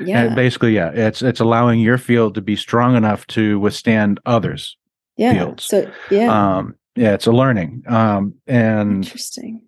[0.00, 0.24] Yeah.
[0.24, 4.76] And basically yeah it's it's allowing your field to be strong enough to withstand others
[5.16, 5.32] yeah.
[5.32, 5.64] fields.
[5.64, 6.56] So yeah.
[6.58, 9.62] um yeah it's a learning um and Interesting.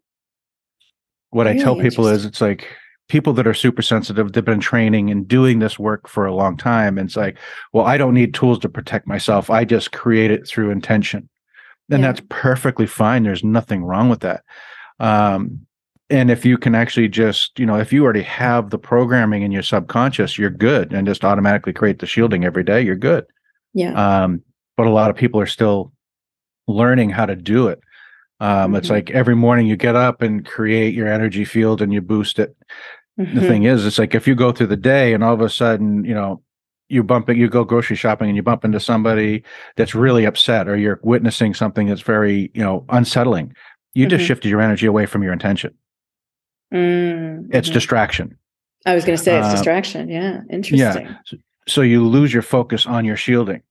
[1.31, 2.67] what I tell people is it's like
[3.09, 6.57] people that are super sensitive, they've been training and doing this work for a long
[6.57, 6.99] time.
[6.99, 7.39] And it's like,
[7.73, 9.49] well, I don't need tools to protect myself.
[9.49, 11.29] I just create it through intention.
[11.91, 12.09] And Yeah.
[12.09, 13.23] that's perfectly fine.
[13.23, 14.43] There's nothing wrong with that.
[15.01, 15.67] Um,
[16.11, 19.53] and if you can actually just, you know, if you already have the programming in
[19.53, 23.25] your subconscious, you're good and just automatically create the shielding every day, you're good.
[23.75, 23.93] Yeah.
[23.93, 24.43] Um,
[24.77, 25.93] but a lot of people are still
[26.67, 27.81] learning how to do it.
[28.41, 28.93] Um, It's Mhm.
[28.93, 32.55] like every morning you get up and create your energy field and you boost it.
[33.17, 33.49] The Mhm.
[33.49, 36.05] thing is, it's like if you go through the day and all of a sudden,
[36.05, 36.41] you know,
[36.89, 39.43] you bump it, you go grocery shopping and you bump into somebody
[39.77, 43.53] that's really upset or you're witnessing something that's very, you know, unsettling.
[43.95, 44.27] You just Mhm.
[44.29, 45.75] shifted your energy away from your intention.
[46.73, 48.37] Mm, It's distraction.
[48.87, 50.09] I was going to say it's uh, distraction.
[50.09, 50.41] Yeah.
[50.51, 51.07] Interesting.
[51.07, 51.39] Yeah.
[51.67, 53.63] so you lose your focus on your shielding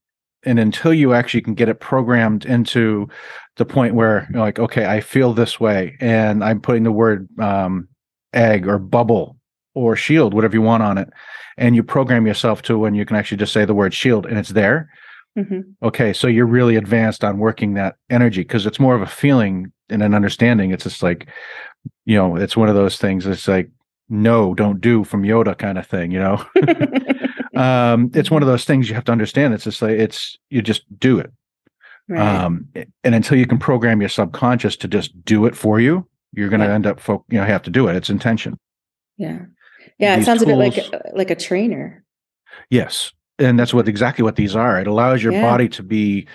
[0.44, 3.08] and until you actually can get it programmed into
[3.56, 7.26] the point where you're like okay i feel this way and i'm putting the word
[7.40, 7.88] um,
[8.34, 9.36] egg or bubble
[9.74, 11.08] or shield whatever you want on it
[11.56, 14.38] and you program yourself to when you can actually just say the word shield and
[14.38, 14.88] it's there
[15.36, 15.64] Mhm.
[15.82, 19.72] okay so you're really advanced on working that energy because it's more of a feeling
[19.90, 21.28] and an understanding it's just like
[22.04, 23.70] you know it's one of those things it's like
[24.08, 26.44] no don't do from yoda kind of thing you know
[27.60, 30.62] um it's one of those things you have to understand it's just like it's you
[30.62, 31.30] just do it
[32.08, 32.20] right.
[32.44, 32.66] um
[33.04, 36.60] and until you can program your subconscious to just do it for you you're going
[36.60, 36.74] to Yeah.
[36.74, 38.58] end up fo- you know have to do it it's intention
[39.16, 39.40] yeah.
[39.98, 40.14] Yeah.
[40.14, 40.78] It these sounds a bit like
[41.14, 42.04] like a trainer.
[42.70, 45.42] yes and that's what exactly what these are it allows your Yeah.
[45.42, 46.26] body to be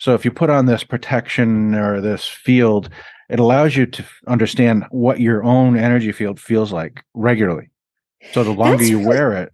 [0.00, 2.88] so if you put on this protection or this field
[3.28, 7.68] it allows you to understand what your own energy field feels like regularly
[8.32, 9.52] so the longer That's you really- wear it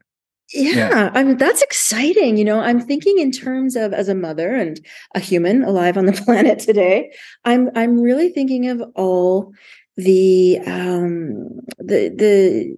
[0.54, 2.37] Yeah, I mean that's exciting.
[2.37, 4.78] You know, I'm thinking in terms of as a mother and
[5.14, 7.11] a human alive on the planet today.
[7.44, 9.52] I'm I'm really thinking of all
[9.96, 12.76] the um the the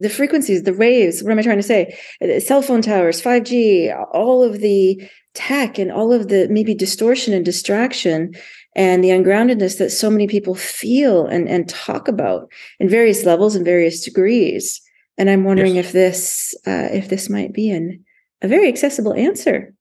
[0.00, 1.20] the frequencies, the waves.
[1.22, 1.98] What am I trying to say?
[2.22, 5.02] Uh, Cell phone towers, 5G, all of the
[5.38, 8.34] tech and all of the maybe distortion and distraction
[8.74, 13.54] and the ungroundedness that so many people feel and, and talk about in various levels
[13.54, 14.80] and various degrees.
[15.16, 15.86] And I'm wondering Yes.
[15.86, 18.04] if this uh, if this might be an
[18.42, 19.72] a very accessible answer.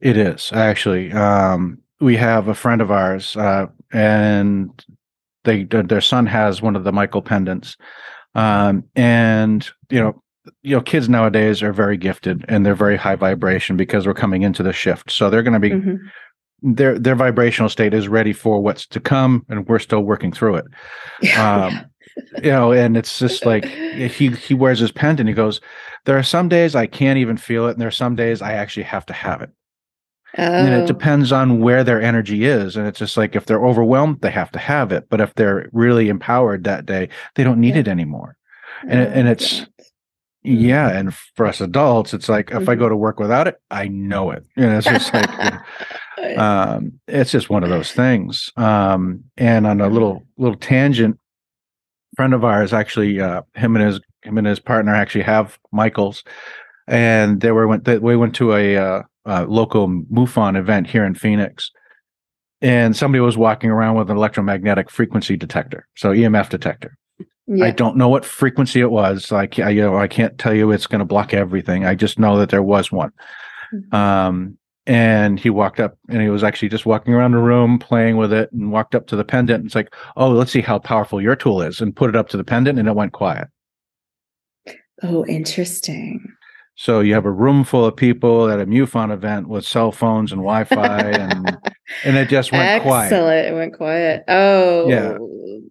[0.00, 1.12] It is actually.
[1.12, 4.70] Um, we have a friend of ours, uh, and
[5.44, 7.76] they their son has one of the Michael pendants,
[8.34, 10.22] um, and you know,
[10.62, 14.42] you know, kids nowadays are very gifted and they're very high vibration because we're coming
[14.42, 15.10] into the shift.
[15.10, 15.98] So they're going to be Mhm.
[16.62, 20.56] their their vibrational state is ready for what's to come, and we're still working through
[20.56, 20.64] it.
[21.38, 21.84] Um,
[22.42, 25.28] you know, and it's just like he he wears his pendant.
[25.28, 25.60] He goes,
[26.04, 28.52] "There are some days I can't even feel it, and there are some days I
[28.54, 29.50] actually have to have it."
[30.34, 33.64] and Oh, it depends on where their energy is and it's just like if they're
[33.64, 37.58] overwhelmed they have to have it but if they're really empowered that day they don't
[37.58, 37.80] need Yeah.
[37.80, 38.36] it anymore
[38.86, 39.66] and and oh, it's-
[40.42, 40.88] yeah.
[40.90, 42.78] and for us adults it's like if i Mhm.
[42.78, 44.44] go to work without it i know it.
[44.56, 48.50] And it's just like um it's just one of those things.
[48.56, 51.18] Um and on a little little tangent
[52.16, 56.24] friend of ours actually uh him and his him and his partner actually have michael's.
[56.86, 61.04] And they were went they, we went to a uh, uh local mufon event here
[61.04, 61.70] in phoenix.
[62.60, 66.96] And somebody was walking around with an electromagnetic frequency detector so emf detector
[67.48, 67.64] yeah.
[67.64, 69.32] I don't know what frequency it was.
[69.32, 71.84] Like I can't, you know, I can't tell you it's going to block everything.
[71.86, 73.12] I just know that there was one.
[73.74, 73.94] Mhm.
[73.94, 78.16] Um, and he walked up and he was actually just walking around the room playing
[78.16, 79.58] with it and walked up to the pendant.
[79.58, 82.28] And it's like, oh, let's see how powerful your tool is and put it up
[82.30, 83.48] to the pendant and it went quiet.
[85.02, 86.26] Oh, interesting.
[86.76, 90.32] So you have a room full of people at a MUFON event with cell phones
[90.32, 91.58] and Wi-Fi and
[92.04, 93.08] and it just went Excellent.
[93.10, 93.48] quiet.
[93.48, 94.24] It went quiet.
[94.28, 95.18] Oh, Yeah.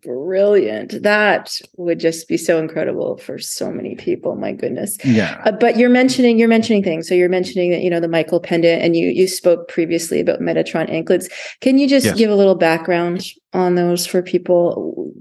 [0.04, 1.02] brilliant.
[1.04, 4.36] That would just be so incredible for so many people.
[4.36, 4.98] My goodness.
[5.04, 5.42] Yeah.
[5.46, 7.08] Uh, but you're mentioning you're mentioning things.
[7.08, 10.40] So you're mentioning that you know the Michael pendant, and you you spoke previously about
[10.40, 11.30] Metatron anklets.
[11.62, 12.18] Can you just Yes.
[12.18, 15.12] give a little background on those for people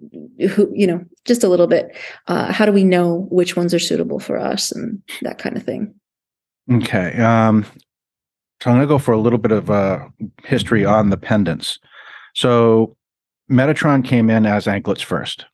[0.50, 1.94] who you know just a little bit?
[2.28, 5.62] Uh, how do we know which ones are suitable for us and that kind of
[5.62, 5.94] thing?
[6.72, 7.16] Okay.
[7.20, 7.64] Um,
[8.62, 10.06] so I'm going to go for a little bit of uh,
[10.44, 11.78] history on the pendants.
[12.34, 12.96] So
[13.50, 15.44] Metatron came in as anklets first,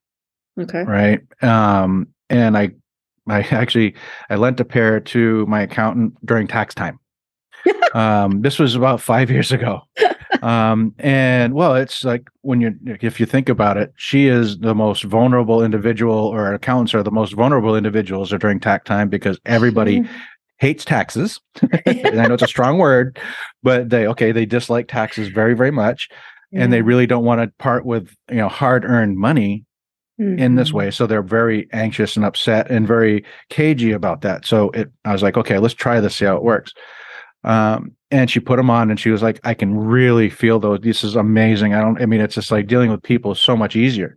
[0.59, 0.85] Okay.
[0.85, 1.21] right?
[1.43, 2.71] Um, and I,
[3.29, 3.95] I actually,
[4.31, 6.99] I lent a pair to my accountant during tax time.
[7.95, 9.81] um, this was about five years ago.
[10.41, 14.75] Um, and well, it's like when you, if you think about it, she is the
[14.75, 19.39] most vulnerable individual, or accountants are the most vulnerable individuals are during tax time because
[19.47, 20.05] everybody
[20.63, 21.41] hates taxes.
[21.87, 23.19] I know it's a strong word,
[23.65, 26.09] but they okay, they dislike taxes very, very much,
[26.55, 29.65] and they really don't want to part with you know hard earned money
[30.19, 30.75] in this Mhm.
[30.75, 30.91] way.
[30.93, 34.47] So they're very anxious and upset and very cagey about that.
[34.47, 36.73] So it, I was like, okay, let's try this, see how it works.
[37.43, 40.79] Um, and she put them on, and she was like, I can really feel those.
[40.81, 41.75] This is amazing.
[41.75, 42.01] I don't.
[42.01, 44.17] I mean, it's just like dealing with people is so much easier.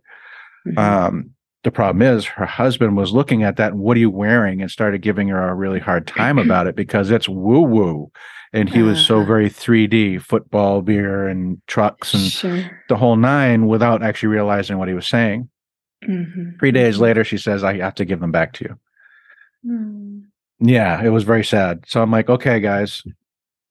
[0.68, 0.78] Mhm.
[0.78, 1.30] Um,
[1.64, 3.74] the problem is her husband was looking at that.
[3.74, 4.62] What are you wearing?
[4.62, 8.10] And started giving her a really hard time about it because it's woo woo.
[8.52, 9.26] And he was so Uh-huh.
[9.26, 12.70] very 3D football, beer, and trucks and sure.
[12.88, 15.48] the whole nine without actually realizing what he was saying.
[16.06, 16.58] Mhm.
[16.58, 18.78] Three days later, she says, I have to give them back to you.
[19.70, 20.22] Mm.
[20.60, 21.84] Yeah, it was very sad.
[21.86, 23.02] So I'm like, okay, guys,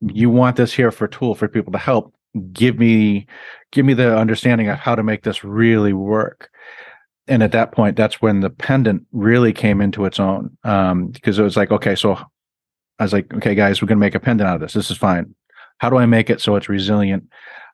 [0.01, 2.13] you want this here for tool for people to help.
[2.51, 3.27] Give me
[3.71, 6.49] give me the understanding of how to make this really work.
[7.27, 10.55] And at that point, that's when the pendant really came into its own.
[10.63, 12.13] Um, because it was like, okay, so
[12.99, 14.73] I was like, okay, guys, we're gonna make a pendant out of this.
[14.73, 15.33] This is fine.
[15.79, 17.25] How do I make it so it's resilient,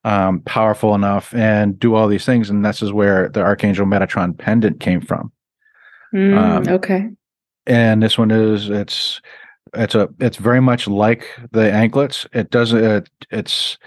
[0.06, 2.50] um, powerful enough, and do all these things?
[2.50, 5.32] And this is where the Archangel Metatron pendant came from.
[6.14, 7.10] Mm, Um, okay.
[7.68, 9.22] and this one is it's
[9.76, 13.78] it's a it's very much like the anklets it does it it's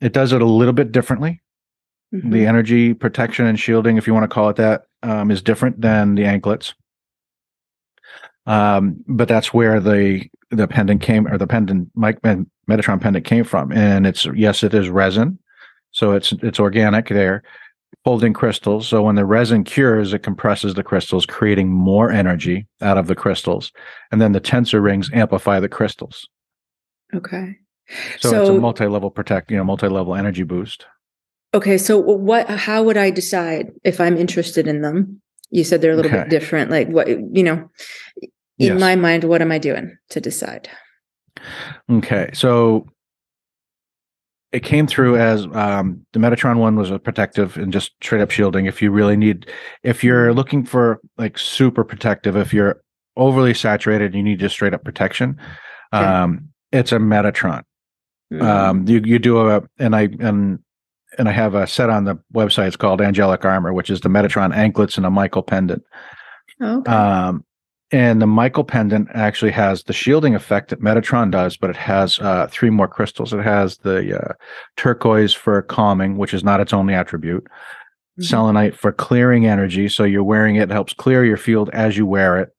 [0.00, 1.40] it does it a little bit differently
[2.22, 2.48] the Mhm.
[2.48, 6.14] energy protection and shielding if you want to call it that um, is different than
[6.14, 6.74] the anklets.
[8.46, 13.44] Um, but that's where the the pendant came or the pendant mike metatron pendant came
[13.44, 13.72] from.
[13.72, 15.38] And it's yes it is resin.
[15.90, 17.42] So it's it's organic there
[18.04, 18.86] holding crystals.
[18.86, 23.14] So when the resin cures it compresses the crystals creating more energy out of the
[23.14, 23.72] crystals.
[24.12, 26.28] And then the tensor rings amplify the crystals.
[27.14, 27.56] Okay.
[28.18, 30.86] so, it's a multi-level protect you know multi-level energy boost
[31.54, 35.22] Okay, so what how would I decide if I'm interested in them?
[35.50, 36.22] You said they're a little Okay.
[36.22, 36.70] bit different.
[36.70, 37.70] Like what you know,
[38.20, 38.80] in Yes.
[38.80, 40.68] my mind, what am I doing to decide?
[41.90, 42.86] Okay, so
[44.50, 48.30] it came through as um, the Metatron one was a protective and just straight up
[48.30, 48.66] shielding.
[48.66, 49.50] If you really need,
[49.82, 52.80] if you're looking for like super protective, if you're
[53.16, 55.38] overly saturated, you need just straight up protection.
[55.92, 57.62] Um, it's a Metatron.
[58.32, 58.42] Mm.
[58.42, 60.58] Um, you you do a and I and
[61.18, 62.68] and I have a set on the website.
[62.68, 65.82] It's called Angelic Armor, which is the Metatron anklets and a Michael pendant.
[66.60, 66.90] okay.
[66.90, 67.44] Um,
[67.90, 72.18] and the Michael pendant actually has the shielding effect that Metatron does, but it has
[72.18, 73.32] uh, three more crystals.
[73.32, 74.32] It has the uh,
[74.76, 77.46] turquoise for calming, which is not its only attribute.
[78.18, 78.24] Mhm.
[78.24, 82.06] Selenite for clearing energy, so you're wearing it, it helps clear your field as you
[82.06, 82.50] wear it.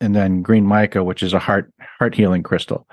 [0.00, 2.86] And then green mica, which is a heart heart healing crystal.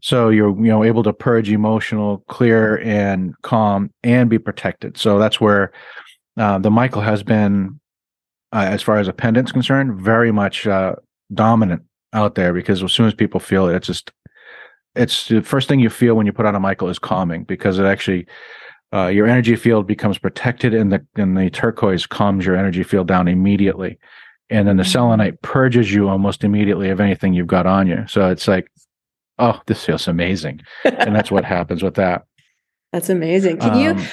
[0.00, 4.96] So you're you know able to purge emotional, clear, and calm, and be protected.
[4.96, 5.72] So that's where
[6.36, 7.80] uh, the Michael has been,
[8.52, 10.94] uh, as far as a pendant's concerned, very much uh,
[11.34, 11.82] dominant
[12.12, 14.12] out there because as soon as people feel it, it's just
[14.94, 17.78] it's the first thing you feel when you put on a Michael is calming because
[17.78, 18.26] it actually
[18.94, 23.08] uh, your energy field becomes protected and the and the turquoise calms your energy field
[23.08, 23.98] down immediately.
[24.50, 24.92] And then the Mhm.
[24.92, 28.04] selenite purges you almost immediately of anything you've got on you.
[28.08, 28.66] So it's like,
[29.38, 30.60] oh, this feels amazing.
[30.84, 32.24] And that's what happens with that.
[32.92, 33.58] That's amazing.
[33.58, 34.06] Can you Um,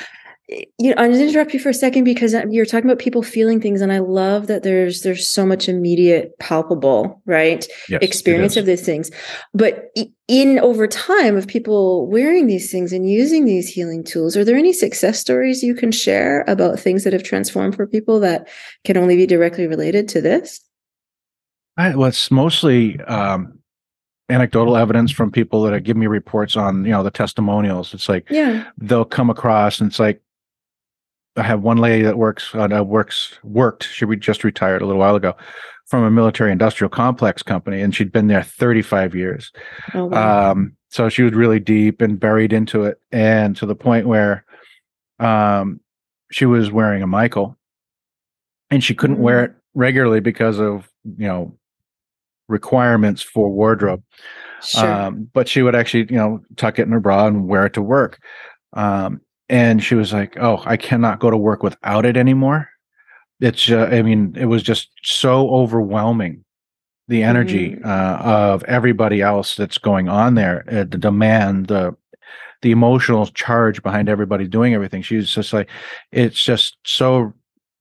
[0.48, 3.24] you know, I'm going to interrupt you for a second because you're talking about people
[3.24, 8.56] feeling things, and I love that there's there's so much immediate, palpable, right, yes, experience
[8.56, 9.10] of these things.
[9.56, 9.92] But
[10.28, 14.56] in over time of people wearing these things and using these healing tools, are there
[14.56, 18.48] any success stories you can share about things that have transformed for people that
[18.84, 20.62] can only be directly related to this?
[21.76, 23.60] I, well, it's mostly um,
[24.30, 27.94] anecdotal evidence from people that give me reports on, you know, the testimonials.
[27.94, 28.66] It's like Yeah.
[28.78, 30.22] they'll come across, and it's like
[31.38, 33.84] I have one lady that works uh, works worked.
[33.84, 35.36] She re- just retired a little while ago.
[35.88, 39.52] from a military industrial complex company, and she'd been there 35 years.
[39.94, 40.52] Oh, wow.
[40.54, 44.46] Um, so she was really deep and buried into it, and to the point where
[45.20, 45.80] um,
[46.32, 47.56] she was wearing a Michael,
[48.72, 49.46] and she couldn't wear Mm.
[49.52, 51.56] it regularly because of you know
[52.48, 54.04] requirements for wardrobe.
[54.64, 54.92] sure.
[54.92, 57.74] Um, but she would actually, you know, tuck it in her bra and wear it
[57.74, 58.20] to work.
[58.74, 62.70] Um, and she was like, "Oh, I cannot go to work without it anymore."
[63.40, 66.44] It's, uh, I mean, it was just so overwhelming,
[67.08, 67.86] the energy Mhm.
[67.86, 71.96] uh, of everybody else that's going on there, uh, the demand, the
[72.62, 75.04] the emotional charge behind everybody doing everything.
[75.04, 75.70] She's just like,
[76.12, 77.34] it's just so,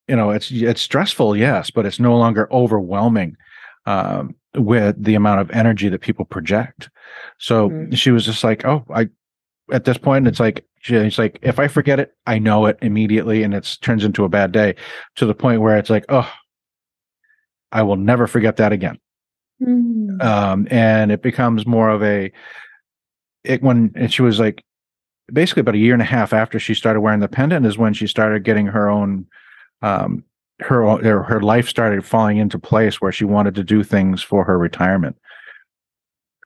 [0.08, 3.36] you know, it's it's stressful, yes, but it's no longer overwhelming
[3.86, 6.88] um, with the amount of energy that people project.
[7.38, 7.96] So Mhm.
[7.96, 9.08] she was just like, oh, I.
[9.72, 13.42] At this point, it's like she's like, if I forget it, I know it immediately,
[13.42, 14.74] and it turns into a bad day.
[15.16, 16.30] To the point where it's like, oh,
[17.72, 18.98] I will never forget that again
[19.62, 20.22] Mm.
[20.22, 22.30] um, and it becomes more of a
[23.44, 24.62] it when and she was like
[25.32, 27.94] basically about a year and a half after she started wearing the pendant is when
[27.94, 29.26] she started getting her own
[29.82, 30.24] um
[30.60, 34.44] her her, her life started falling into place where she wanted to do things for
[34.44, 35.16] her retirement.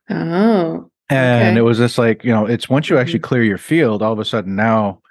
[0.09, 1.57] Oh, and Okay.
[1.59, 4.19] it was just like you know it's once you actually clear your field all of
[4.19, 5.01] a sudden now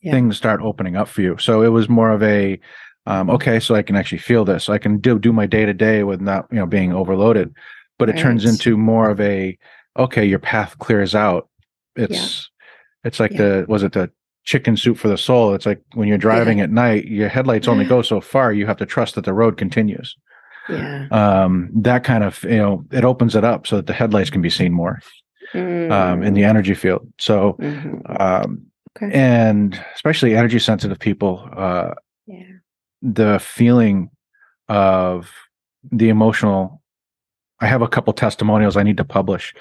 [0.00, 0.12] Yeah.
[0.12, 1.36] things start opening up for you.
[1.38, 2.60] So it was more of a
[3.06, 4.68] um, okay so i can actually feel this.
[4.68, 7.54] I can do do my day to day with not you know being overloaded.
[7.98, 9.56] But it turns into more of a
[9.96, 11.48] okay your path clears out.
[11.96, 12.50] It's
[13.04, 13.38] it's like Yeah.
[13.38, 14.10] the was it the
[14.44, 17.84] chicken soup for the soul it's like when you're driving at night your headlights only
[17.84, 20.16] go so far you have to trust that the road continues
[20.68, 21.06] yeah.
[21.10, 24.42] um that kind of you know it opens it up so that the headlights can
[24.42, 25.00] be seen more
[25.54, 28.20] um in the energy field so Mhm.
[28.20, 29.10] um Okay.
[29.14, 31.94] and especially energy sensitive people uh
[32.26, 32.44] Yeah.
[33.00, 34.10] the feeling
[34.68, 35.30] of
[35.90, 36.82] the emotional
[37.60, 39.54] i have a couple testimonials i need to publish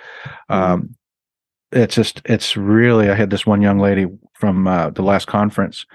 [0.50, 0.96] um
[1.72, 4.06] it's just it's really i had this one young lady
[4.42, 5.86] from uh, the last conference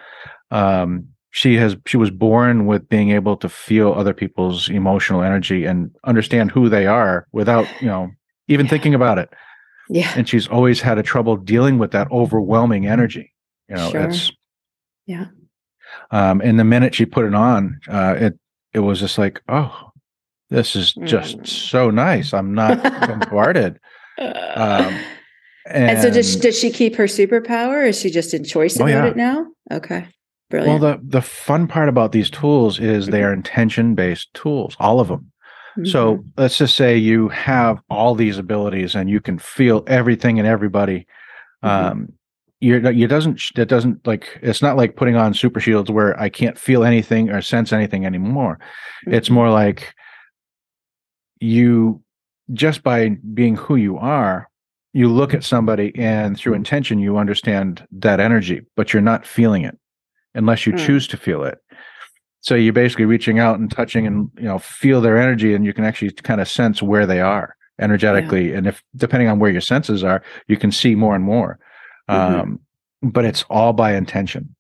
[0.53, 5.67] um she has she was born with being able to feel other people's emotional energy
[5.67, 8.09] and understand who they are without you know
[8.49, 8.71] even Yeah.
[8.71, 9.29] thinking about it
[9.91, 10.13] Yeah.
[10.17, 13.27] and she's always had a trouble dealing with that overwhelming energy
[13.69, 14.05] you know Sure.
[14.05, 14.31] it's
[15.07, 15.27] Yeah.
[16.13, 18.35] um and the minute she put it on uh it
[18.73, 19.91] it was just like oh
[20.49, 21.47] this is just Mm.
[21.49, 23.81] so nice i'm not bombarded
[24.55, 24.95] um
[25.67, 27.75] and, and so does she, does she keep her superpower?
[27.75, 29.07] Or is she just in choice Oh, about yeah.
[29.07, 29.47] it now?
[29.71, 30.07] Okay.
[30.51, 30.81] Brilliant.
[30.81, 33.25] Well the the fun part about these tools is they Mhm.
[33.25, 35.33] are intention based tools all of them
[35.85, 36.25] so Mhm.
[36.39, 41.05] let's just say you have all these abilities and you can feel everything and everybody
[41.65, 41.69] Mhm.
[41.69, 42.09] um
[42.61, 46.29] you're you doesn't it doesn't like it's not like putting on super shields where i
[46.29, 48.59] can't feel anything or sense anything anymore
[49.09, 49.33] it's Mhm.
[49.33, 49.93] more like
[51.41, 52.01] you
[52.53, 54.49] just by being who you are
[54.97, 59.63] you look at somebody and through intention you understand that energy but you're not feeling
[59.71, 59.77] it
[60.35, 60.87] unless you Mm.
[60.87, 61.59] choose to feel it.
[62.41, 65.73] So you're basically reaching out and touching and you know feel their energy and you
[65.77, 67.49] can actually kind of sense where they are
[67.81, 68.47] energetically.
[68.55, 71.59] And if depending on where your senses are you can see more and more.
[72.11, 72.15] Mhm.
[72.41, 72.61] um
[73.03, 74.55] but it's all by intention.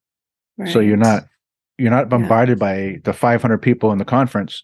[0.72, 1.20] So you're not
[1.78, 4.62] you're not bombarded by the 500 people in the conference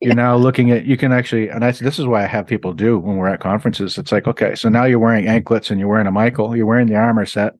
[0.00, 2.72] you're now looking at you can actually and I, this is why i have people
[2.72, 3.98] do when we're at conferences.
[3.98, 6.86] It's like okay so now you're wearing anklets and you're wearing a michael you're wearing
[6.86, 7.54] the armor set.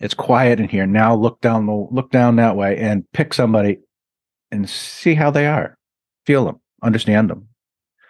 [0.00, 0.86] It's quiet in here.
[0.86, 3.78] Now look down the look down that way and pick somebody
[4.50, 5.76] and see how they are.
[6.26, 7.48] Feel them understand them.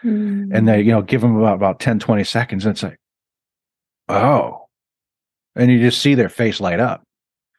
[0.04, 0.50] Mm.
[0.52, 2.98] and they you know give them about, about 10 20 seconds and it's like
[4.08, 4.58] oh.
[5.54, 7.04] And you just see their face light up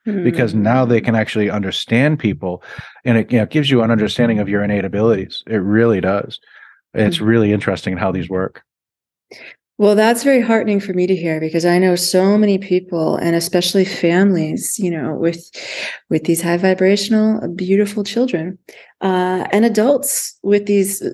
[0.06, 2.62] because now they can actually understand people
[3.06, 6.40] and it you know, gives you an understanding of your innate abilities it really does
[6.94, 7.26] it's Mhm.
[7.26, 8.64] really interesting how these work
[9.80, 13.36] Well, that's very heartening for me to hear because I know so many people and
[13.36, 15.50] especially families, you know, with
[16.12, 18.60] with these high vibrational, beautiful children,
[19.02, 21.10] uh, and adults with these uh,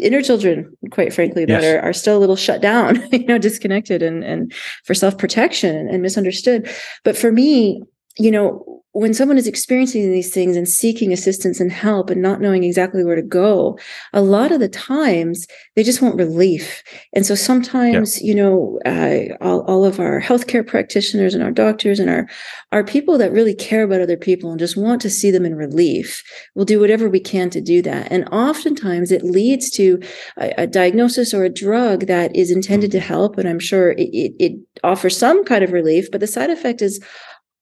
[0.00, 1.64] inner children, quite frankly, that Yes.
[1.64, 4.52] are, are still a little shut down, you know, disconnected and and
[4.84, 6.70] for self protection and misunderstood.
[7.02, 7.82] But for me,
[8.18, 12.40] you know, when someone is experiencing these things and seeking assistance and help and not
[12.40, 13.78] knowing exactly where to go,
[14.14, 16.82] a lot of the times they just want relief.
[17.12, 21.98] And so sometimes, you know, uh, all, all of our healthcare practitioners and our doctors
[21.98, 22.26] and our,
[22.72, 25.56] our people that really care about other people and just want to see them in
[25.56, 26.22] relief
[26.54, 28.10] will do whatever we can to do that.
[28.10, 30.00] And oftentimes it leads to
[30.38, 33.36] a, a diagnosis or a drug that is intended to help.
[33.36, 34.52] And I'm sure it, it, it
[34.82, 36.98] offers some kind of relief, but the side effect is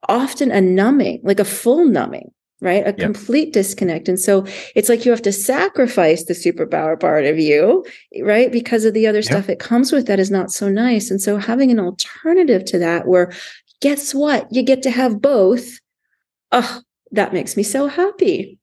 [0.08, 2.30] often a numbing, like a full numbing
[2.60, 2.86] right?
[2.86, 4.08] A complete disconnect.
[4.08, 7.84] And so it's like you have to sacrifice the superpower part of you,
[8.22, 8.50] right?
[8.50, 11.10] Because of the other stuff that comes with that is not so nice.
[11.10, 13.32] And so having an alternative to that where
[13.82, 14.48] guess what?
[14.50, 15.78] You get to have both.
[16.52, 16.80] Oh,
[17.10, 18.58] that makes me so happy.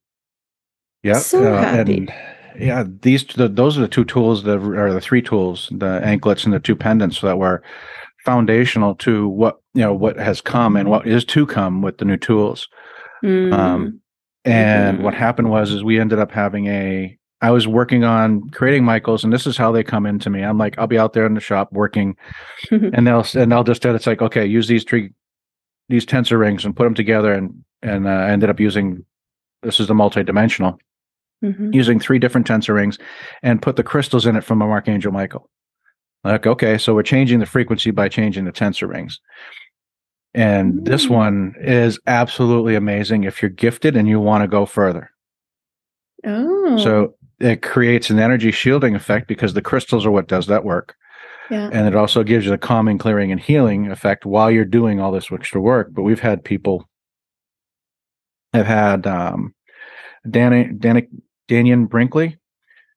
[1.04, 1.98] Yeah, So uh, happy.
[1.98, 2.14] and
[2.58, 6.44] yeah, these the, those are the two tools that are the three tools, the anklets
[6.44, 7.62] and the two pendants that were
[8.24, 12.04] foundational to what you know what has come and what is to come with the
[12.04, 12.68] new tools.
[13.24, 13.52] Mm.
[13.52, 14.00] Um,
[14.44, 15.02] and Mhm.
[15.02, 19.24] what happened was is we ended up having a I was working on creating Michaels,
[19.24, 20.42] and this is how they come into me.
[20.42, 22.14] I'm like, I'll be out there in the shop working,
[22.70, 25.10] and they'll and they'll just it's like, okay, use these three
[25.88, 27.52] these tensor rings and put them together, and
[27.82, 29.04] and uh, I ended up using
[29.64, 30.78] this is the multi-dimensional
[31.44, 31.74] Mhm.
[31.74, 32.98] using three different tensor rings
[33.42, 35.48] and put the crystals in it from a Archangel Michael.
[36.24, 39.20] Like, okay, so we're changing the frequency by changing the tensor rings.
[40.34, 41.10] And this Mm.
[41.10, 45.10] one is absolutely amazing if you're gifted and you want to go further.
[46.24, 50.64] Oh, So it creates an energy shielding effect because the crystals are what does that
[50.64, 50.94] work.
[51.50, 51.68] yeah.
[51.72, 55.10] And it also gives you the calming, clearing, and healing effect while you're doing all
[55.12, 55.88] this extra work.
[55.92, 56.88] But we've had people,
[58.54, 59.54] I've had um,
[60.30, 61.08] Danny, Danny,
[61.48, 62.38] Dannion Brinkley,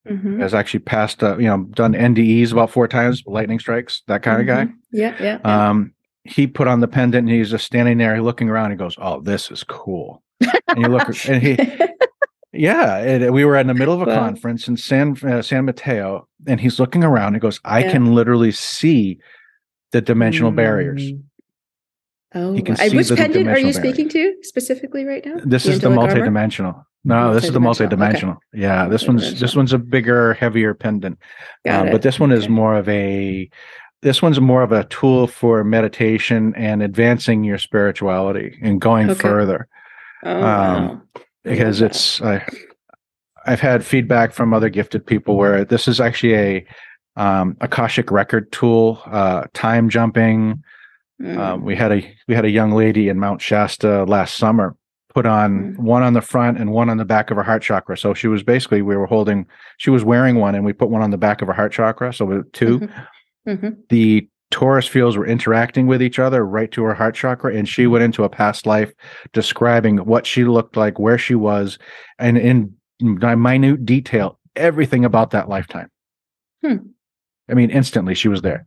[0.07, 0.39] Mhm.
[0.39, 4.39] has actually passed, uh, you know, done NDEs about four times, lightning strikes, that kind
[4.41, 4.67] of guy.
[4.91, 5.39] Yeah, yeah.
[5.43, 5.69] yeah.
[5.69, 5.93] Um,
[6.23, 8.71] he put on the pendant and he's just standing there looking around.
[8.71, 10.21] And goes, "Oh, this is cool."
[10.67, 11.57] And you look, and he,
[12.53, 14.19] yeah, and we were in the middle of a Wow.
[14.19, 17.33] conference in San uh, San Mateo, and he's looking around.
[17.35, 17.91] and goes, "I Yeah.
[17.91, 19.19] can literally see
[19.91, 21.21] the dimensional barriers." Mm.
[22.33, 22.87] Oh, can wow.
[22.87, 25.37] See which pendant are you speaking to specifically right now?
[25.45, 26.11] This is the armor?
[27.07, 28.61] No, this is the Multi-dimensional, okay.
[28.63, 31.19] Yeah, this one's this one's a bigger, heavier pendant.
[31.69, 32.51] Um, but this one is Okay.
[32.53, 33.47] more of a
[34.01, 39.19] this one's more of a tool for meditation and advancing your spirituality and going Okay.
[39.19, 39.67] further
[40.23, 41.01] Oh, um, wow.
[41.43, 42.43] because it's I,
[43.45, 46.65] I've had feedback from other gifted people where this is actually a
[47.17, 50.63] um, akashic record tool, uh, time jumping.
[51.21, 51.37] Mm.
[51.37, 54.75] Um, we had a we had a young lady in Mount Shasta last summer
[55.15, 55.77] put on Mm.
[55.79, 57.97] one on the front and one on the back of her heart chakra.
[57.97, 59.45] So she was basically we were holding
[59.77, 62.13] she was wearing one and we put one on the back of her heart chakra.
[62.13, 62.89] So we- 2 Mhm.
[63.47, 63.75] Mhm.
[63.89, 67.87] the torus fields were interacting with each other right to her heart chakra, and she
[67.87, 68.91] went into a past life
[69.33, 71.79] describing what she looked like, where she was,
[72.19, 75.89] and in minute detail, everything about that lifetime.
[76.63, 76.77] Hmm.
[77.49, 78.65] I mean, instantly she was there.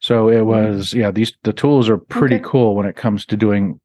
[0.00, 2.44] So it was, yeah, these the tools are pretty Okay.
[2.46, 3.78] cool when it comes to doing,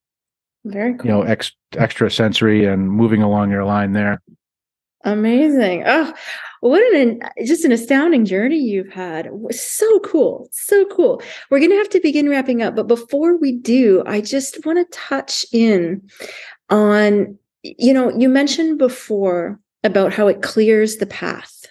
[0.70, 1.05] Very cool.
[1.05, 4.22] you know, ex, extra sensory and moving along your line there.
[5.03, 5.84] Amazing.
[5.86, 6.13] Oh,
[6.61, 9.30] what an just an astounding journey you've had.
[9.51, 10.49] So cool.
[10.51, 11.22] So cool.
[11.49, 14.80] We're going to have to begin wrapping up, but before we do, I just want
[14.80, 16.09] to touch in
[16.70, 21.65] on you know, you mentioned before about how it clears the path.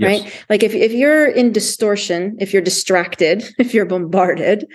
[0.00, 0.22] Yes.
[0.22, 0.44] Right?
[0.48, 4.66] Like if if you're in distortion, if you're distracted, if you're bombarded,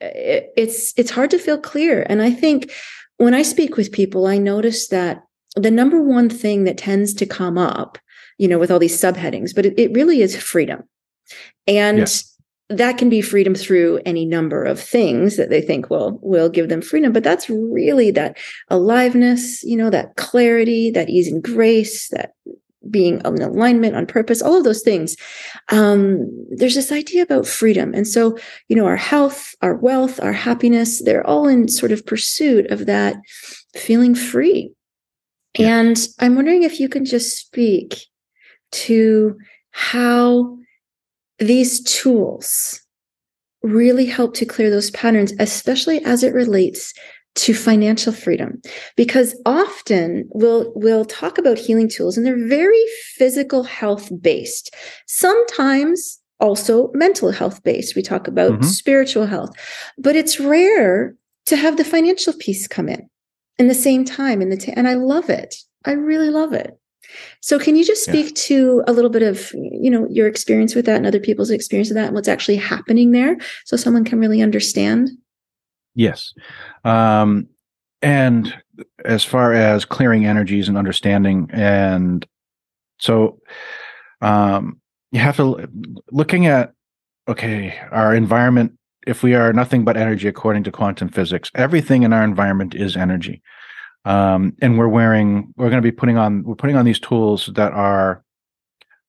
[0.00, 2.04] it, it's it's hard to feel clear.
[2.08, 2.72] And I think
[3.18, 5.22] when I speak with people, I notice that
[5.56, 7.98] the number one thing that tends to come up,
[8.38, 10.82] you know, with all these subheadings, but it, it really is freedom.
[11.68, 12.36] And Yes.
[12.68, 16.68] that can be freedom through any number of things that they think will will give
[16.68, 17.12] them freedom.
[17.12, 18.36] But that's really that
[18.70, 22.32] aliveness, you know, that clarity, that ease and grace, that
[22.90, 25.16] being in alignment on purpose, all of those things.
[25.70, 27.94] Um, there's this idea about freedom.
[27.94, 32.06] And so, you know, our health, our wealth, our happiness, they're all in sort of
[32.06, 33.16] pursuit of that
[33.76, 34.72] feeling free.
[35.58, 35.68] Yes.
[35.68, 38.06] And I'm wondering if you can just speak
[38.72, 39.38] to
[39.70, 40.58] how
[41.38, 42.80] these tools
[43.62, 46.92] really help to clear those patterns, especially as it relates
[47.36, 48.60] to financial freedom.
[48.96, 52.82] Because often we'll we'll talk about healing tools and they're very
[53.16, 54.74] physical health based
[55.06, 57.96] sometimes also mental health based.
[57.96, 58.64] We talk about Mhm.
[58.64, 59.50] spiritual health
[59.98, 61.14] but it's rare
[61.46, 63.08] to have the financial piece come in
[63.58, 65.54] in the same time in the ta- and I love it.
[65.84, 66.70] I really love it.
[67.40, 68.12] So can you just Yeah.
[68.14, 71.50] speak to a little bit of you know your experience with that and other people's
[71.50, 75.10] experience with that and what's actually happening there so someone can really understand
[75.94, 76.34] Yes.
[76.84, 77.48] Um,
[78.02, 78.54] and
[79.04, 82.26] as far as clearing energies and understanding, and
[82.98, 83.38] so
[84.20, 84.80] um,
[85.12, 85.68] you have to
[86.10, 86.74] looking at
[87.28, 88.72] okay, our environment.
[89.06, 92.96] If we are nothing but energy, according to quantum physics, everything in our environment is
[92.96, 93.42] energy.
[94.06, 97.50] Um, and we're wearing, we're going to be putting on, we're putting on these tools
[97.54, 98.22] that are,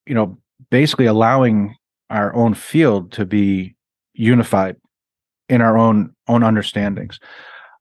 [0.06, 0.38] you know,
[0.70, 1.76] basically allowing
[2.10, 3.76] our own field to be
[4.14, 4.78] unified
[5.50, 7.20] in our own own understandings.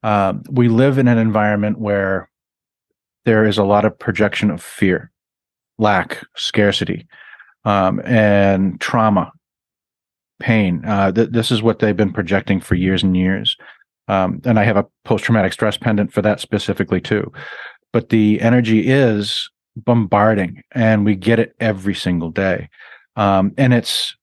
[0.03, 2.29] Uh, we live in an environment where
[3.25, 5.11] there is a lot of projection of fear,
[5.79, 7.07] lack, scarcity,
[7.65, 9.33] um, and trauma,
[10.41, 10.85] pain.
[10.85, 13.57] Uh, th- this is what they've been projecting for years and years.
[14.09, 17.33] Um, and I have a post traumatic stress pendant for that specifically too.
[17.93, 22.69] But the energy is bombarding, and we get it every single day.
[23.17, 24.15] Um, and it's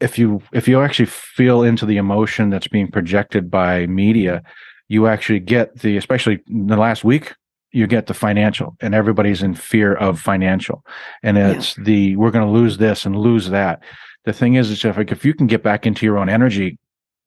[0.00, 4.42] if you if you actually feel into the emotion that's being projected by media,
[4.88, 7.34] you actually get the especially in the last week
[7.72, 10.84] you get the financial and everybody's in fear of financial.
[11.22, 11.84] And it's yeah.
[11.84, 13.82] the we're going to lose this and lose that.
[14.24, 16.78] The thing is is if, like, if you can get back into your own energy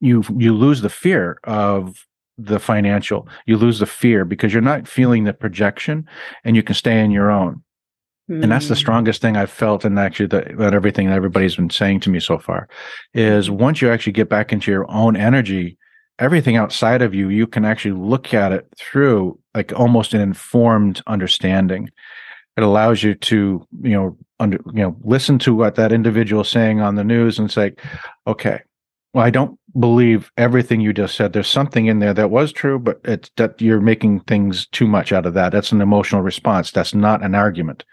[0.03, 2.05] you you lose the fear of
[2.37, 3.27] the financial.
[3.45, 6.07] You lose the fear because you're not feeling the projection
[6.43, 7.63] and you can stay in your own
[8.29, 8.41] mm.
[8.41, 8.79] and that's the hmm.
[8.79, 12.19] strongest thing i've felt and actually that, that everything that everybody's been saying to me
[12.19, 12.67] so far
[13.13, 13.55] is hmm.
[13.55, 15.77] once you actually get back into your own energy
[16.19, 21.01] everything outside of you you can actually look at it through like almost an informed
[21.07, 21.89] understanding
[22.57, 26.49] it allows you to you know under you know listen to what that individual is
[26.49, 27.73] saying on the news and say
[28.27, 28.59] okay
[29.13, 32.77] well i don't believe everything you just said there's something in there that was true
[32.77, 36.71] but it's that you're making things too much out of that that's an emotional response
[36.71, 37.83] that's not an argument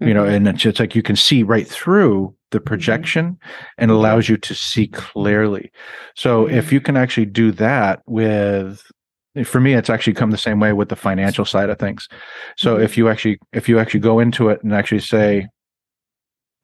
[0.00, 0.08] mm-hmm.
[0.08, 0.46] you know mm-hmm.
[0.46, 2.66] and it's, it's like you can see right through the mm-hmm.
[2.66, 3.38] projection
[3.78, 5.70] and allows you to see clearly
[6.16, 6.74] so if mm-hmm.
[6.74, 8.84] you can actually do that with
[9.44, 12.08] for me it's actually come the same way with the financial side of things
[12.56, 12.84] so mm-hmm.
[12.84, 15.46] if you actually if you actually go into it and actually say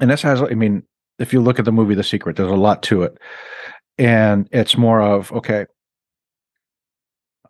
[0.00, 0.82] and this has i mean
[1.20, 3.16] if you look at the movie the secret there's a lot to it
[3.98, 5.66] and it's more of okay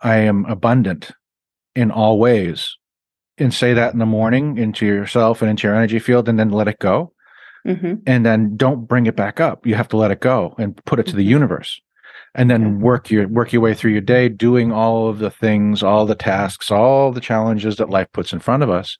[0.03, 1.11] i am abundant
[1.75, 2.77] in all ways
[3.39, 6.51] and say that in the morning into yourself and into your energy field and then
[6.51, 7.13] let it go
[7.67, 7.95] mm-hmm.
[8.07, 10.99] and then don't bring it back up you have to let it go and put
[10.99, 11.31] it to the mm-hmm.
[11.31, 11.81] universe
[12.35, 15.83] and then work your work your way through your day doing all of the things
[15.83, 18.97] all the tasks all the challenges that life puts in front of us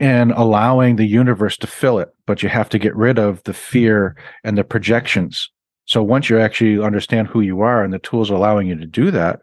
[0.00, 3.54] and allowing the universe to fill it but you have to get rid of the
[3.54, 5.50] fear and the projections
[5.88, 9.10] so once you actually understand who you are and the tools allowing you to do
[9.10, 9.40] that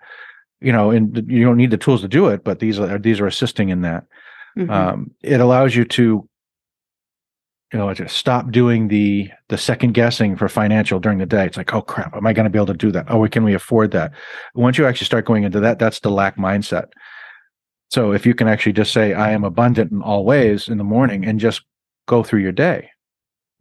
[0.62, 3.20] you know and you don't need the tools to do it but these are these
[3.20, 4.06] are assisting in that
[4.58, 4.72] mm-hmm.
[4.72, 6.28] um, it allows you to
[7.74, 11.46] you know, just stop doing the the second guessing for financial during the day.
[11.46, 13.08] It's like, oh crap, am I going to be able to do that?
[13.10, 14.14] Oh, can we afford that?
[14.54, 16.86] Once you actually start going into that, that's the lack mindset.
[17.92, 20.84] So if you can actually just say, I am abundant in all ways in the
[20.84, 21.64] morning and just
[22.08, 22.90] go through your day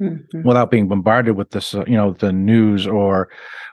[0.01, 0.43] mm-hmm.
[0.43, 3.29] without being bombarded with this, uh, you know, the news or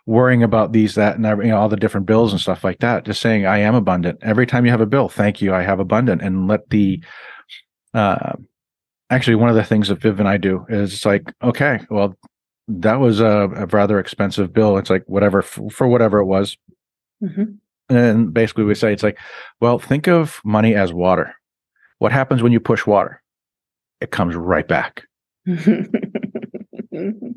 [0.05, 2.80] worrying about these, that, and every, you know, all the different bills and stuff like
[2.80, 3.05] that.
[3.05, 4.19] Just saying, I am abundant.
[4.22, 7.03] Every time you have a bill, thank you, I have abundant, and let the
[7.93, 8.34] uh,
[9.09, 12.15] actually one of the things that Viv and I do is it's like, okay, well,
[12.67, 14.78] that was a, a rather expensive bill.
[14.78, 16.57] It's like whatever for, for whatever it was.
[17.22, 17.95] Mm-hmm.
[17.95, 19.17] And basically we say it's like,
[19.59, 21.36] well, think of money as water.
[21.99, 23.22] What happens when you push water?
[23.99, 25.03] It comes right back.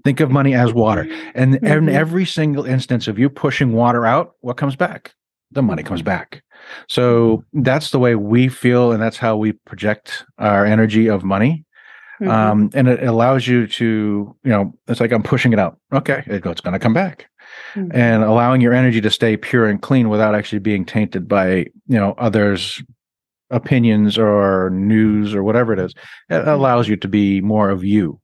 [0.05, 1.07] think of money as water.
[1.35, 1.67] And mm-hmm.
[1.67, 5.15] in every single instance of you pushing water out, what comes back?
[5.53, 6.43] The money comes back.
[6.89, 11.65] So that's the way we feel, and that's how we project our energy of money.
[12.21, 12.31] Mm-hmm.
[12.31, 15.79] Um, and it allows you to, you know, it's like I'm pushing it out.
[15.93, 17.29] Okay, it, it's going to come back,
[17.75, 17.91] mm-hmm.
[17.93, 21.99] and allowing your energy to stay pure and clean without actually being tainted by, you
[21.99, 22.83] know, others'
[23.51, 25.93] opinions or news or whatever it is.
[26.31, 26.49] It mm-hmm.
[26.49, 28.21] allows you to be more of you.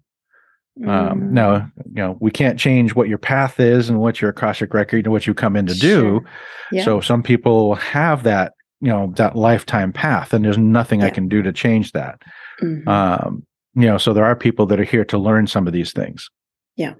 [0.78, 1.30] Um, mm.
[1.30, 5.04] now, you know, we can't change what your path is and what your Akashic record
[5.04, 6.24] and what you come in to do.
[6.72, 6.84] Yeah.
[6.84, 11.06] So some people have that, you know, that lifetime path, and there's nothing yeah.
[11.06, 12.22] I can do to change that.
[12.62, 12.88] Mm-hmm.
[12.88, 15.92] Um, you know, so there are people that are here to learn some of these
[15.92, 16.30] things.
[16.76, 16.94] Yeah.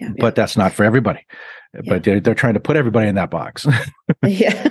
[0.00, 0.10] Yeah.
[0.18, 1.24] But that's not for everybody.
[1.86, 3.66] But they're, they're trying to put everybody in that box.
[4.26, 4.68] yeah.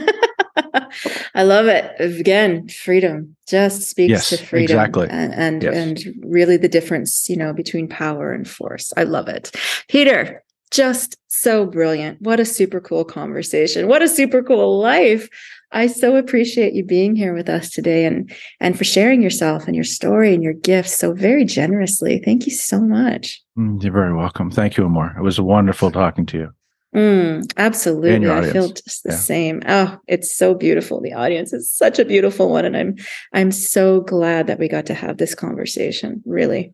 [1.35, 1.93] I love it.
[1.99, 5.07] Again, freedom just speaks yes, to freedom exactly.
[5.09, 5.75] and and, yes.
[5.75, 8.93] and really the difference, you know, between power and force.
[8.97, 9.51] I love it.
[9.89, 12.21] Peter, just so brilliant.
[12.21, 13.87] What a super cool conversation.
[13.87, 15.29] What a super cool life.
[15.71, 19.75] I so appreciate you being here with us today and and for sharing yourself and
[19.75, 22.21] your story and your gifts so very generously.
[22.23, 23.41] Thank you so much.
[23.57, 24.49] Mm, you're very welcome.
[24.49, 25.15] Thank you, Amor.
[25.17, 26.53] It was wonderful talking to you.
[26.95, 28.29] Mm, absolutely.
[28.29, 29.17] I feel just the yeah.
[29.17, 29.61] same.
[29.67, 31.01] Oh, it's so beautiful.
[31.01, 32.63] The audience is such a beautiful one.
[32.63, 32.95] And I'm
[33.33, 36.23] I'm so glad that we got to have this conversation.
[36.25, 36.73] Really.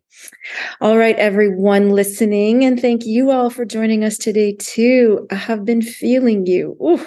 [0.80, 5.26] All right, everyone listening, and thank you all for joining us today, too.
[5.30, 6.76] I have been feeling you.
[6.82, 7.04] Ooh,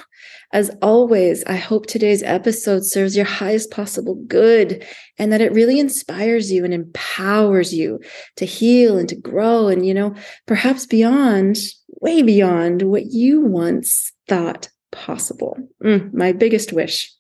[0.52, 4.86] as always, I hope today's episode serves your highest possible good
[5.18, 8.00] and that it really inspires you and empowers you
[8.38, 11.58] to heal and to grow and, you know, perhaps beyond
[12.06, 15.58] way beyond what you once thought possible.
[15.84, 17.12] Mm, my biggest wish.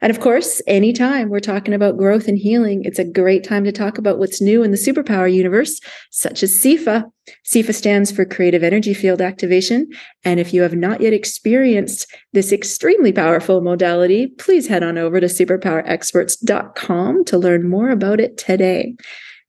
[0.00, 3.70] And of course, anytime we're talking about growth and healing, it's a great time to
[3.70, 5.78] talk about what's new in the superpower universe,
[6.10, 7.04] such as CEFA.
[7.46, 9.86] CEFA stands for Creative Energy Field Activation.
[10.24, 15.20] And if you have not yet experienced this extremely powerful modality, please head on over
[15.20, 18.96] to superpowerexperts.com to learn more about it today.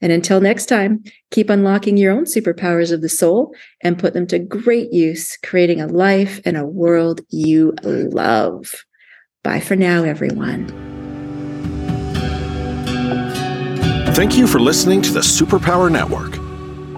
[0.04, 1.02] And until next time,
[1.32, 5.80] keep unlocking your own superpowers of the soul and put them to great use, creating
[5.80, 8.84] a life and a world you love.
[9.44, 10.68] Bye for now, everyone.
[14.14, 16.34] Thank you for listening to the Superpower Network.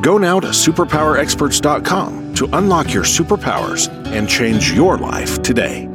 [0.01, 5.94] Go now to superpowerexperts.com to unlock your superpowers and change your life today.